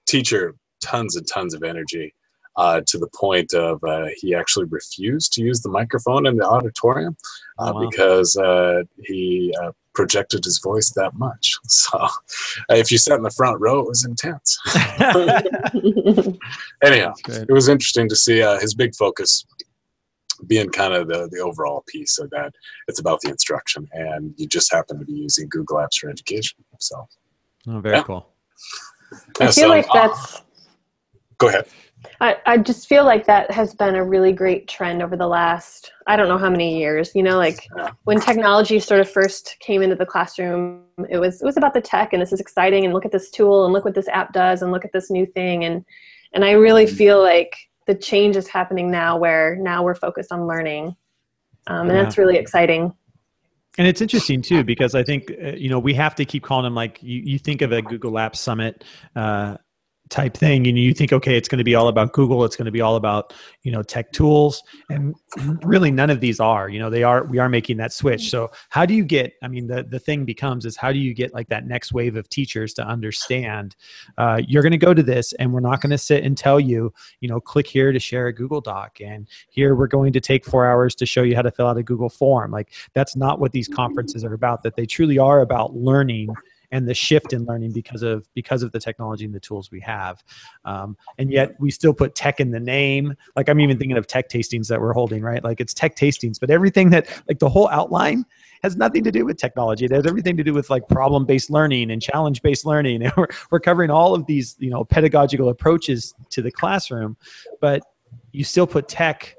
[0.06, 2.14] teacher, tons and tons of energy,
[2.56, 6.46] uh, to the point of uh, he actually refused to use the microphone in the
[6.46, 7.16] auditorium
[7.58, 7.88] uh, Oh, wow.
[7.88, 11.56] because uh, he uh, projected his voice that much.
[11.68, 12.08] So uh,
[12.70, 14.58] if you sat in the front row, it was intense.
[16.82, 19.46] Anyhow, it was interesting to see uh, his big focus
[20.46, 22.52] being kind of the, the overall piece of that
[22.88, 26.58] it's about the instruction and you just happen to be using google apps for education
[26.78, 27.06] so
[27.68, 28.02] Oh, very Yeah.
[28.02, 28.28] cool.
[29.40, 30.42] I Yeah, feel so, like uh, that's
[31.38, 31.66] go ahead
[32.20, 35.92] I, I just feel like that has been a really great trend over the last
[36.06, 37.14] I don't know how many years.
[37.14, 37.90] You know, like Yeah.
[38.04, 41.80] when technology sort of first came into the classroom, it was it was about the
[41.80, 44.32] tech and this is exciting and look at this tool and look what this app
[44.32, 45.84] does and look at this new thing and
[46.34, 46.96] and I really Mm-hmm.
[46.96, 47.54] feel like
[47.86, 50.96] the change is happening now where now we're focused on learning.
[51.66, 52.04] Um, and Yeah.
[52.04, 52.92] that's really exciting.
[53.78, 56.64] And it's interesting too because I think uh, you know we have to keep calling
[56.64, 58.84] them like you, you think of a Google Apps Summit
[59.16, 59.56] uh,
[60.12, 62.66] type thing, and you think okay, it's going to be all about Google, it's going
[62.66, 65.14] to be all about you know tech tools, and
[65.64, 66.68] really none of these are.
[66.68, 68.30] You know they are we are making that switch.
[68.30, 69.32] So how do you get?
[69.42, 72.16] I mean the the thing becomes is how do you get like that next wave
[72.16, 73.74] of teachers to understand
[74.18, 76.60] uh, you're going to go to this, and we're not going to sit and tell
[76.60, 80.20] you you know click here to share a Google Doc, and here we're going to
[80.20, 82.50] take four hours to show you how to fill out a Google form.
[82.50, 86.28] Like that's not what these conferences are about that they truly are about learning
[86.72, 89.80] and the shift in learning because of because of the technology and the tools we
[89.80, 90.24] have
[90.64, 94.06] um, and yet we still put tech in the name like i'm even thinking of
[94.06, 97.48] tech tastings that we're holding right like it's tech tastings but everything that like the
[97.48, 98.24] whole outline
[98.62, 99.84] has nothing to do with technology.
[99.84, 102.92] It has everything to do with like problem based learning and challenge based learning.
[103.02, 107.16] And we're, we're covering all of these, you know, pedagogical approaches to the classroom,
[107.60, 107.82] but
[108.32, 109.34] you still put tech.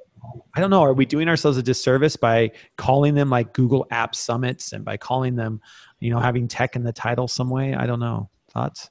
[0.55, 0.83] I don't know.
[0.83, 4.97] Are we doing ourselves a disservice by calling them like Google App Summits and by
[4.97, 5.61] calling them,
[5.99, 7.73] you know, having tech in the title some way?
[7.73, 8.29] I don't know.
[8.51, 8.89] Thoughts?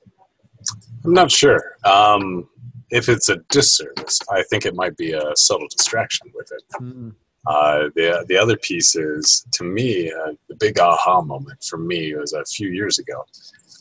[1.04, 1.76] I'm not sure.
[1.84, 2.48] Um,
[2.90, 6.62] if it's a disservice, I think it might be a subtle distraction with it.
[6.80, 7.14] Mm.
[7.46, 12.14] Uh, the the other piece is to me uh, the big aha moment for me
[12.14, 13.24] was a few years ago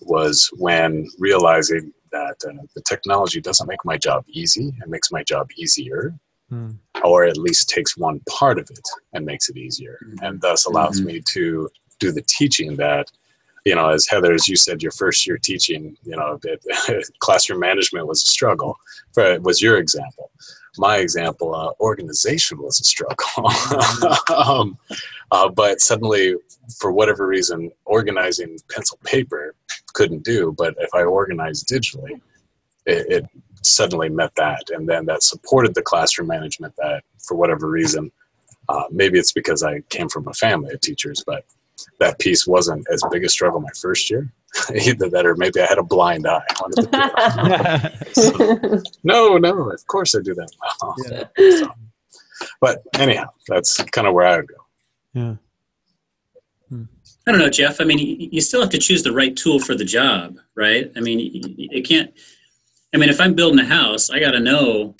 [0.01, 5.21] was when realizing that uh, the technology doesn't make my job easy it makes my
[5.21, 6.11] job easier
[6.51, 6.75] mm.
[7.03, 10.25] or at least takes one part of it and makes it easier mm-hmm.
[10.25, 11.07] and thus allows mm-hmm.
[11.07, 13.07] me to do the teaching that
[13.65, 17.59] you know as heather as you said your first year teaching you know it, classroom
[17.59, 18.77] management was a struggle
[19.13, 20.31] for, was your example
[20.77, 23.27] my example, uh, organization was a struggle.
[24.35, 24.77] um,
[25.31, 26.35] uh, but suddenly,
[26.79, 29.55] for whatever reason, organizing pencil paper
[29.93, 30.53] couldn't do.
[30.57, 32.21] But if I organized digitally,
[32.85, 33.25] it, it
[33.61, 34.69] suddenly met that.
[34.69, 38.11] And then that supported the classroom management that, for whatever reason,
[38.69, 41.45] uh, maybe it's because I came from a family of teachers, but
[41.99, 44.31] that piece wasn't as big a struggle my first year.
[44.75, 46.43] Either that, or maybe I had a blind eye.
[48.11, 48.31] so,
[49.03, 50.51] no, no, of course I do that.
[51.09, 51.55] Yeah.
[51.55, 51.73] So,
[52.59, 54.55] but anyhow, that's kind of where I would go.
[55.13, 55.35] Yeah.
[56.69, 56.83] Hmm.
[57.27, 57.79] I don't know, Jeff.
[57.79, 60.91] I mean, you still have to choose the right tool for the job, right?
[60.97, 61.19] I mean,
[61.57, 62.11] it can't.
[62.93, 64.95] I mean, if I'm building a house, I got to know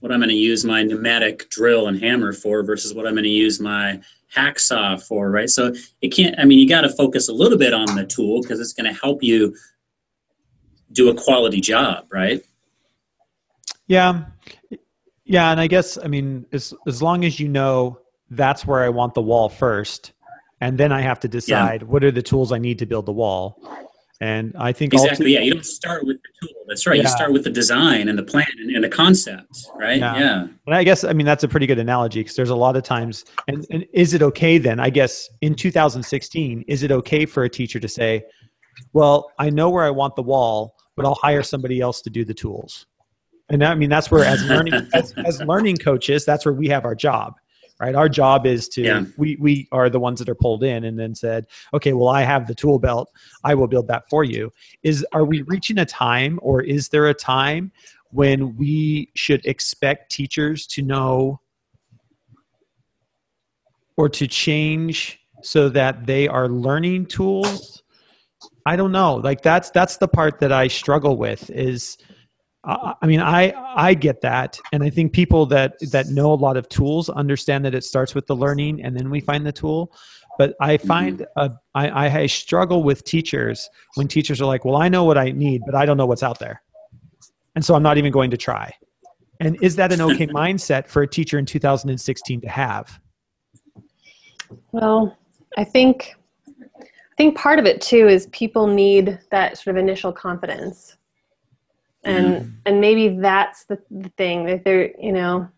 [0.00, 3.24] what I'm going to use my pneumatic drill and hammer for versus what I'm going
[3.24, 4.00] to use my
[4.34, 5.50] hacksaw for, right?
[5.50, 8.42] So it can't, I mean, you got to focus a little bit on the tool
[8.42, 9.54] because it's going to help you
[10.92, 12.42] do a quality job, right?
[13.86, 14.24] Yeah.
[15.24, 15.50] Yeah.
[15.50, 17.98] And I guess, I mean, as, as long as you know
[18.30, 20.12] that's where I want the wall first,
[20.60, 21.88] and then I have to decide yeah.
[21.88, 23.62] what are the tools I need to build the wall.
[24.20, 25.40] And I think exactly, yeah.
[25.40, 26.56] You don't start with the tool.
[26.66, 26.96] That's right.
[26.96, 27.04] Yeah.
[27.04, 29.98] You start with the design and the plan and, and the concept, right?
[29.98, 30.18] Yeah.
[30.18, 30.40] yeah.
[30.66, 32.82] And I guess I mean that's a pretty good analogy because there's a lot of
[32.82, 33.24] times.
[33.46, 34.80] And, and is it okay then?
[34.80, 38.24] I guess in 2016, is it okay for a teacher to say,
[38.92, 42.24] "Well, I know where I want the wall, but I'll hire somebody else to do
[42.24, 42.86] the tools."
[43.50, 46.84] And I mean that's where as learning as, as learning coaches, that's where we have
[46.84, 47.34] our job
[47.80, 47.94] right?
[47.94, 49.04] Our job is to yeah.
[49.16, 52.22] we we are the ones that are pulled in and then said okay well i
[52.22, 53.10] have the tool belt.
[53.44, 54.52] I will build that for you.
[54.82, 57.72] Is are we reaching a time or is there a time
[58.10, 61.40] when we should expect teachers to know
[63.96, 67.82] or to change so that they are learning tools?
[68.66, 69.16] I don't know.
[69.16, 71.96] Like that's that's the part that i struggle with is
[72.68, 76.58] I mean, I I get that, and I think people that that know a lot
[76.58, 79.90] of tools understand that it starts with the learning, and then we find the tool.
[80.36, 80.86] But I mm-hmm.
[80.86, 81.54] find mm-hmm.
[81.74, 85.62] I, I struggle with teachers when teachers are like, "Well, I know what I need,
[85.64, 86.62] but I don't know what's out there,"
[87.54, 88.74] and so I'm not even going to try.
[89.40, 93.00] And is that an okay mindset for a teacher in 2016 to have?
[94.72, 95.16] Well,
[95.56, 100.12] I think I think part of it too is people need that sort of initial
[100.12, 100.97] confidence
[102.04, 102.52] and mm.
[102.66, 105.48] and maybe that's the, the thing that there you know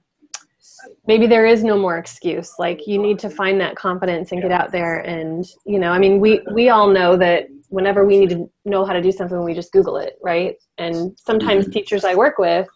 [1.07, 2.55] maybe there is no more excuse.
[2.59, 5.99] Like you need to find that confidence and get out there and you know i
[5.99, 9.45] mean we we all know that whenever we need to know how to do something
[9.45, 10.57] we just google it right?
[10.79, 11.73] And sometimes mm-hmm.
[11.73, 12.69] teachers i work with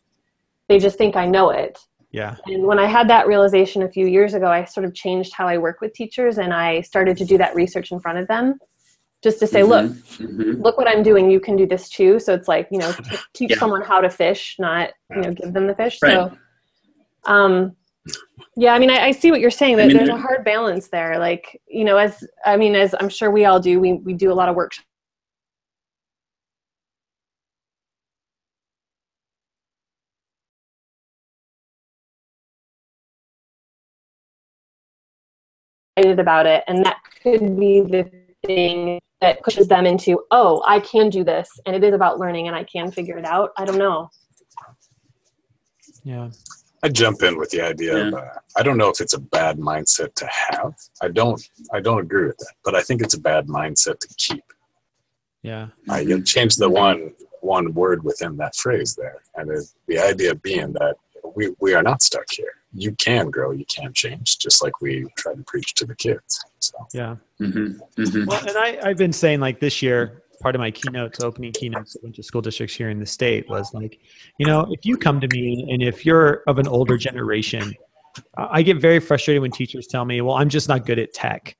[0.68, 1.78] they just think i know it.
[2.10, 2.36] Yeah.
[2.46, 5.48] And when i had that realization a few years ago i sort of changed how
[5.48, 8.58] i work with teachers and i started to do that research in front of them
[9.24, 9.70] just to say, mm-hmm.
[9.70, 10.62] look, mm-hmm.
[10.62, 11.30] look what I'm doing.
[11.30, 12.20] You can do this too.
[12.20, 13.58] So it's like, you know, t- teach yeah.
[13.58, 15.98] someone how to fish, not, you know, give them the fish.
[16.02, 16.12] Right.
[16.12, 16.36] So,
[17.24, 17.74] um,
[18.54, 19.78] yeah, I mean, I, I, see what you're saying.
[19.78, 21.18] That I mean, there's a hard balance there.
[21.18, 24.30] Like, you know, as I mean, as I'm sure we all do, we we do
[24.30, 24.72] a lot of work.
[35.96, 38.10] about it, and that could be the
[38.44, 42.46] thing that pushes them into, oh, I can do this, and it is about learning,
[42.46, 43.52] and I can figure it out.
[43.56, 44.10] I don't know.
[46.04, 46.28] Yeah.
[46.82, 48.08] I jump in with the idea yeah.
[48.08, 50.74] of uh, I don't know if it's a bad mindset to have.
[51.00, 51.40] I don't
[51.72, 54.44] I don't agree with that, but I think it's a bad mindset to keep.
[55.42, 55.68] Yeah.
[55.88, 60.34] I you change the one one word within that phrase there, and it, the idea
[60.34, 60.96] being that
[61.34, 62.52] we we are not stuck here.
[62.74, 66.44] You can grow, you can change, just like we try to preach to the kids.
[66.66, 67.16] So yeah.
[67.40, 68.02] Mm-hmm.
[68.02, 68.24] Mm-hmm.
[68.26, 71.94] Well, and I I've been saying like this year part of my keynotes, opening keynotes,
[71.96, 73.98] a bunch of school districts here in the state was like,
[74.38, 77.74] you know, if you come to me and if you're of an older generation,
[78.36, 81.56] I get very frustrated when teachers tell me, well, I'm just not good at tech.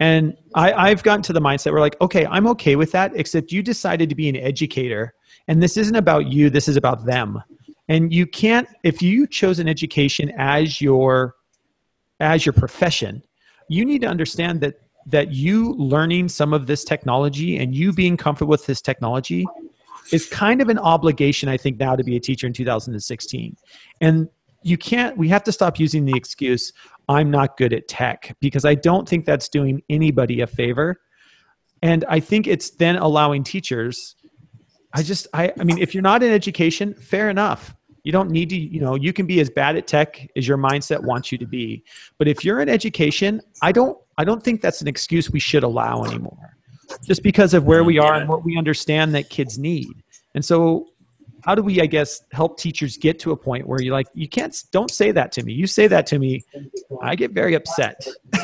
[0.00, 3.50] And I, I've gotten to the mindset where like, okay, I'm okay with that, except
[3.50, 5.14] you decided to be an educator.
[5.48, 7.42] And this isn't about you, this is about them.
[7.88, 11.34] And you can't, if you chose an education as your
[12.20, 13.22] as your profession,
[13.68, 18.16] you need to understand that that you learning some of this technology and you being
[18.16, 19.46] comfortable with this technology
[20.12, 23.56] is kind of an obligation, I think, now to be a teacher in 2016.
[24.02, 24.28] And
[24.62, 26.72] you can't, we have to stop using the excuse,
[27.08, 31.00] I'm not good at tech, because I don't think that's doing anybody a favor.
[31.80, 34.16] And I think it's then allowing teachers,
[34.92, 37.74] I just, I, I mean, if you're not in education, fair enough.
[38.04, 40.58] You don't need to, you know, you can be as bad at tech as your
[40.58, 41.84] mindset wants you to be.
[42.16, 45.62] But if you're in education, I don't I don't think that's an excuse we should
[45.62, 46.56] allow anymore.
[47.04, 50.02] Just because of where we are and what we understand that kids need.
[50.34, 50.88] And so
[51.44, 54.28] how do we i guess help teachers get to a point where you're like you
[54.28, 56.44] can't don't say that to me you say that to me
[57.00, 58.06] i get very upset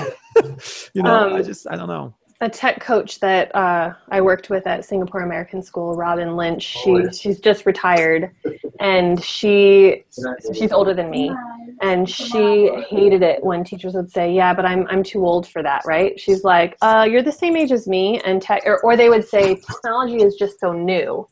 [0.94, 4.50] you know um, i just i don't know a tech coach that uh, I worked
[4.50, 6.62] with at Singapore American School, Robin Lynch.
[6.62, 8.30] She oh, she's just retired,
[8.80, 10.04] and she
[10.52, 11.30] she's older than me,
[11.80, 15.62] and she hated it when teachers would say, "Yeah, but I'm I'm too old for
[15.62, 16.18] that." Right?
[16.18, 19.26] She's like, uh, "You're the same age as me," and tech, or, or they would
[19.26, 21.26] say, "Technology is just so new,"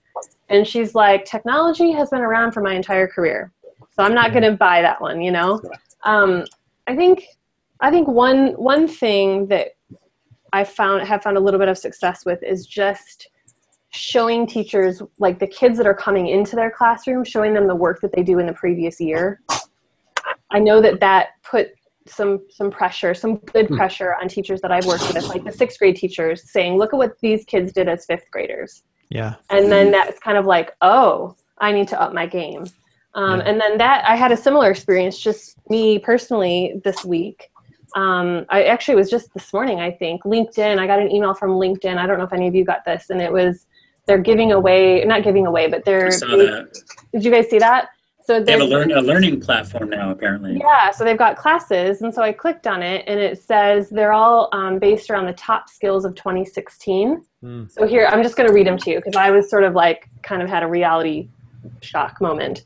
[0.49, 3.53] and she's like, "Technology has been around for my entire career,
[3.91, 5.61] so I'm not going to buy that one." You know,
[6.05, 6.45] um,
[6.87, 7.25] I think
[7.81, 9.69] I think one one thing that
[10.53, 13.29] I found have found a little bit of success with is just
[13.93, 18.01] showing teachers like the kids that are coming into their classroom showing them the work
[18.01, 19.41] that they do in the previous year
[20.51, 21.69] i know that that put
[22.07, 23.77] some some pressure some good hmm.
[23.77, 26.97] pressure on teachers that i've worked with like the sixth grade teachers saying look at
[26.97, 31.37] what these kids did as fifth graders yeah and then that's kind of like oh
[31.59, 32.65] i need to up my game
[33.15, 33.47] um, yeah.
[33.47, 37.51] and then that i had a similar experience just me personally this week
[37.95, 40.79] um, I actually was just this morning, I think, LinkedIn.
[40.79, 41.99] I got an email from LinkedIn.
[41.99, 43.67] I don't know if any of you got this, and it was
[44.07, 46.07] they're giving away, not giving away, but they're.
[46.07, 46.77] I saw that.
[47.13, 47.89] Did you guys see that?
[48.25, 50.57] So they have a, learn, a learning platform now, apparently.
[50.57, 54.13] Yeah, so they've got classes, and so I clicked on it, and it says they're
[54.13, 57.25] all um, based around the top skills of 2016.
[57.43, 57.71] Mm.
[57.71, 59.75] So here, I'm just going to read them to you because I was sort of
[59.75, 61.29] like kind of had a reality
[61.81, 62.65] shock moment.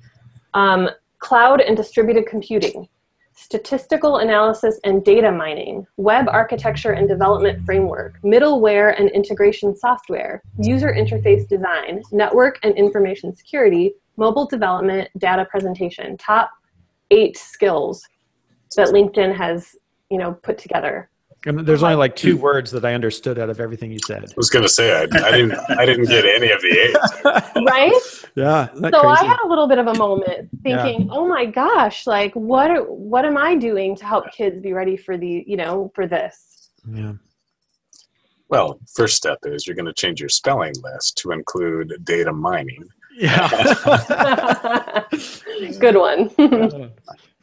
[0.52, 2.86] Um, cloud and distributed computing,
[3.36, 10.88] statistical analysis and data mining, web architecture and development framework, middleware and integration software, user
[10.88, 16.16] interface design, network and information security, mobile development, data presentation.
[16.16, 16.50] Top
[17.10, 18.08] eight skills
[18.76, 19.76] that LinkedIn has,
[20.10, 21.10] you know, put together.
[21.46, 24.24] And there's only like two words that I understood out of everything you said.
[24.24, 27.64] I was going to say I, I, didn't I didn't get any of the eight.
[27.64, 27.92] right?
[28.36, 28.66] Yeah.
[28.74, 28.96] So crazy?
[29.06, 31.08] I had a little bit of a moment thinking, yeah.
[31.10, 35.16] "Oh my gosh, like what what am I doing to help kids be ready for
[35.16, 37.14] the, you know, for this?" Yeah.
[38.50, 42.84] Well, first step is you're going to change your spelling list to include data mining.
[43.16, 43.48] Yeah.
[45.78, 46.88] Good one uh,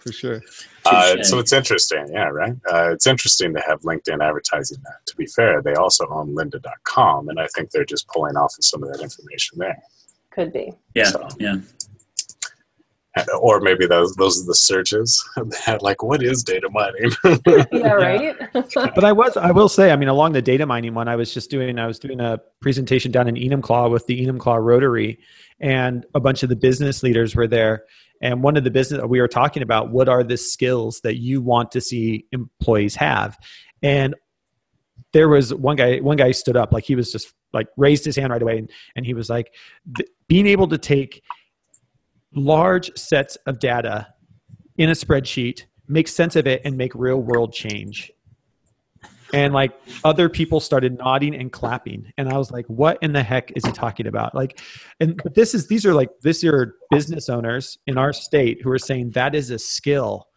[0.03, 0.41] for sure.
[0.85, 2.53] Uh, so it's interesting, yeah, right?
[2.71, 5.05] Uh, it's interesting to have LinkedIn advertising that.
[5.05, 8.65] To be fair, they also own lynda.com, and I think they're just pulling off of
[8.65, 9.81] some of that information there.
[10.31, 10.73] Could be.
[10.93, 11.57] Yeah, so, yeah.
[13.39, 15.23] Or maybe those those are the searches
[15.81, 17.11] like what is data mining?
[17.71, 18.35] yeah, right.
[18.53, 21.31] but I was I will say I mean along the data mining one I was
[21.31, 25.19] just doing I was doing a presentation down in Enumclaw with the Enumclaw Rotary
[25.59, 27.83] and a bunch of the business leaders were there
[28.23, 31.41] and one of the business we were talking about, what are the skills that you
[31.41, 33.37] want to see employees have?
[33.81, 34.15] And
[35.11, 38.15] there was one guy, one guy stood up, like he was just like raised his
[38.15, 38.59] hand right away.
[38.59, 39.53] And, and he was like,
[40.29, 41.21] being able to take
[42.35, 44.07] large sets of data
[44.77, 48.11] in a spreadsheet, make sense of it, and make real world change.
[49.33, 49.71] And like
[50.03, 52.11] other people started nodding and clapping.
[52.19, 54.35] And i was like what in the heck is he talking about?
[54.35, 54.59] Like
[54.99, 58.69] and but this is these are like this are business owners in our state who
[58.69, 60.27] are saying that is a skill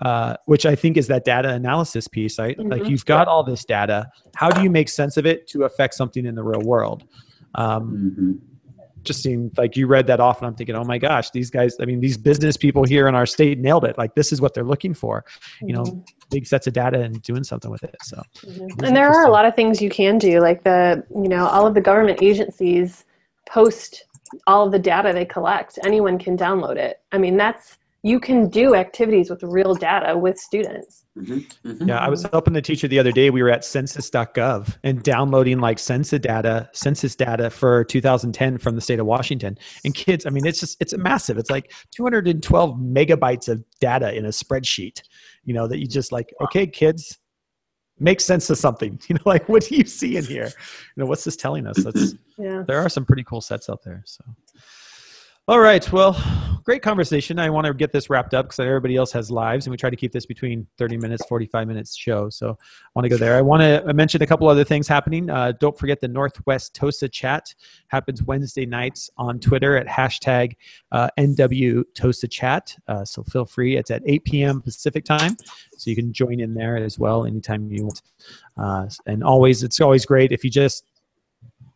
[0.00, 2.56] uh, which i think is that data analysis piece right?
[2.56, 2.70] Mm-hmm.
[2.70, 4.08] like you've got all this data.
[4.34, 7.04] How do you make sense of it to affect something in the real world?
[7.54, 8.48] Um, mm-hmm
[9.02, 11.76] just seemed like you read that off and i'm thinking oh my gosh these guys
[11.80, 14.54] i mean these business people here in our state nailed it like this is what
[14.54, 15.24] they're looking for
[15.60, 16.00] you know mm-hmm.
[16.30, 18.84] big sets of data and doing something with it so mm-hmm.
[18.84, 21.66] and there are a lot of things you can do like the you know all
[21.66, 23.04] of the government agencies
[23.48, 24.04] post
[24.46, 27.78] all of the data they collect anyone can download it i mean that's
[28.08, 31.04] you can do activities with real data with students.
[31.16, 31.68] Mm-hmm.
[31.68, 31.88] Mm-hmm.
[31.88, 33.28] Yeah, I was helping the teacher the other day.
[33.30, 38.80] We were at census.gov and downloading like census data, census data for 2010 from the
[38.80, 39.58] state of Washington.
[39.84, 41.36] And kids, I mean, it's just it's massive.
[41.36, 45.02] It's like 212 megabytes of data in a spreadsheet.
[45.44, 47.18] You know that you just like, okay, kids,
[47.98, 48.98] make sense of something.
[49.08, 50.46] You know, like what do you see in here?
[50.96, 51.76] You know, what's this telling us?
[51.82, 52.62] That's Yeah.
[52.66, 54.02] there are some pretty cool sets out there.
[54.06, 54.24] So,
[55.48, 55.90] all right.
[55.90, 56.12] Well,
[56.62, 57.38] great conversation.
[57.38, 59.88] I want to get this wrapped up because everybody else has lives, and we try
[59.88, 62.28] to keep this between 30 minutes, 45 minutes show.
[62.28, 63.34] So, I want to go there.
[63.34, 65.30] I want to mention a couple other things happening.
[65.30, 67.54] Uh, don't forget the Northwest TOSA chat
[67.86, 70.56] happens Wednesday nights on Twitter at hashtag
[70.92, 72.76] uh, NW TOSA chat.
[72.86, 73.78] Uh, so, feel free.
[73.78, 74.60] It's at 8 p.m.
[74.60, 75.34] Pacific time.
[75.78, 78.02] So, you can join in there as well anytime you want.
[78.58, 80.84] Uh, and always, it's always great if you just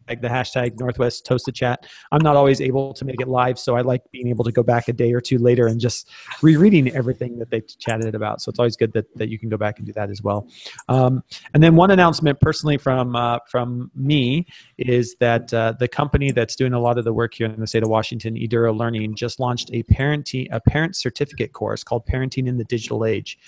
[0.06, 1.86] the hashtag Northwest TOSA Chat.
[2.10, 4.62] I'm not always able to make it live, so I like being able to go
[4.62, 6.10] back a day or two later and just
[6.42, 8.40] rereading everything that they chatted about.
[8.40, 10.48] So it's always good that, that you can go back and do that as well.
[10.88, 11.22] Um,
[11.54, 14.46] and then one announcement personally from uh, from me
[14.78, 17.66] is that uh, the company that's doing a lot of the work here in the
[17.66, 22.46] state of Washington, Eduro Learning, just launched a parenting a parent certificate course called Parenting
[22.46, 23.38] in the Digital Age.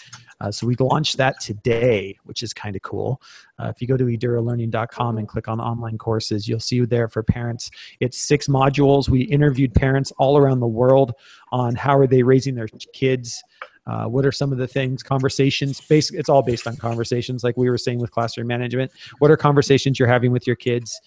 [0.45, 3.21] Uh, so we launched that today, which is kind of cool.
[3.59, 7.09] Uh, if you go to edurolearning.com and click on online courses, you'll see you there
[7.09, 7.71] for parents.
[8.01, 9.09] It's six modules.
[9.09, 11.13] We interviewed parents all around the world
[11.51, 13.43] on how are they raising their kids.
[13.87, 17.55] Uh, what are some of the things conversations basically it's all based on conversations like
[17.59, 20.99] we were saying with classroom management what are conversations you're having with your kids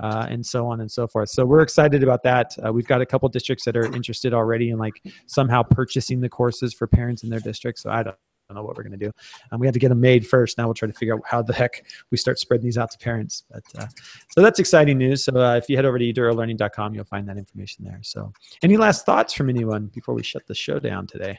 [0.00, 3.00] uh, and so on and so forth so we're excited about that uh, we've got
[3.00, 7.22] a couple districts that are interested already in like somehow purchasing the courses for parents
[7.22, 8.18] in their district so i don't
[8.48, 9.12] don't know what we're going to do.
[9.50, 10.58] Um, we had to get them made first.
[10.58, 12.98] Now we'll try to figure out how the heck we start spreading these out to
[12.98, 13.44] parents.
[13.50, 13.86] But uh,
[14.30, 15.24] so that's exciting news.
[15.24, 18.00] So uh, if you head over to edurolearning.com, you'll find that information there.
[18.02, 18.32] So
[18.62, 21.38] any last thoughts from anyone before we shut the show down today?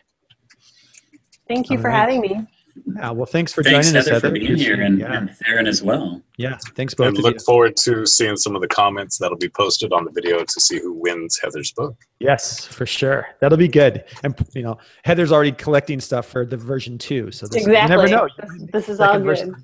[1.47, 1.99] Thank you All for right.
[1.99, 2.47] having me.
[2.95, 4.28] Yeah, well, thanks for Thanks, joining us, Heather, Heather.
[4.30, 6.21] for being here, and, yeah, and Theron as well.
[6.38, 7.39] yeah, thanks both and of look you.
[7.41, 10.80] forward to seeing some of the comments that'll be posted on the video to see
[10.80, 11.95] who wins Heather's book.
[12.19, 13.28] Yes, for sure.
[13.41, 14.03] That'll be good.
[14.23, 17.32] And you know, Heather's already collecting stuff for the version two.
[17.32, 17.82] So this, Exactly.
[17.95, 18.28] you never know.
[18.59, 19.51] This, this is all Second version.
[19.51, 19.63] good.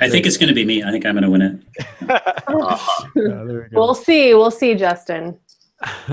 [0.00, 0.82] I think it's going to be me.
[0.82, 1.60] I think I'm going to win it.
[2.48, 3.06] Uh-huh.
[3.16, 3.60] Yeah, we.
[3.72, 4.34] We'll see.
[4.34, 5.38] We'll see, Justin.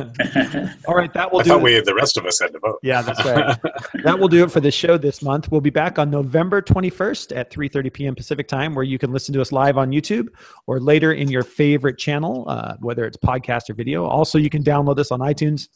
[0.87, 1.49] All right, that will I do.
[1.49, 1.63] thought it.
[1.63, 2.79] we, the rest of us, had to vote.
[2.81, 3.57] Yeah, that's right.
[4.03, 5.51] that will do it for the show this month.
[5.51, 8.15] We'll be back on November 21st at 3:30 p.m.
[8.15, 10.29] Pacific time, where you can listen to us live on YouTube
[10.65, 14.05] or later in your favorite channel, uh, whether it's podcast or video.
[14.05, 15.69] Also, you can download us on iTunes.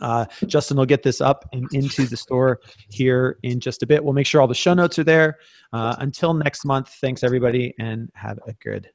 [0.00, 4.02] Uh, Justin will get this up and into the store here in just a bit.
[4.02, 5.38] We'll make sure all the show notes are there.
[5.72, 8.88] Uh, until next month, thanks everybody, and have a good.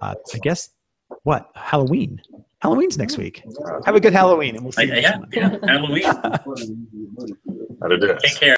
[0.00, 0.70] Uh, I guess
[1.24, 2.20] what Halloween.
[2.62, 3.42] Halloween's next week.
[3.84, 4.82] Have a good Halloween, and we'll see.
[4.82, 5.62] Uh, you next yeah, month.
[5.64, 6.04] yeah, Halloween.
[7.82, 8.20] How to do it.
[8.20, 8.56] Take care.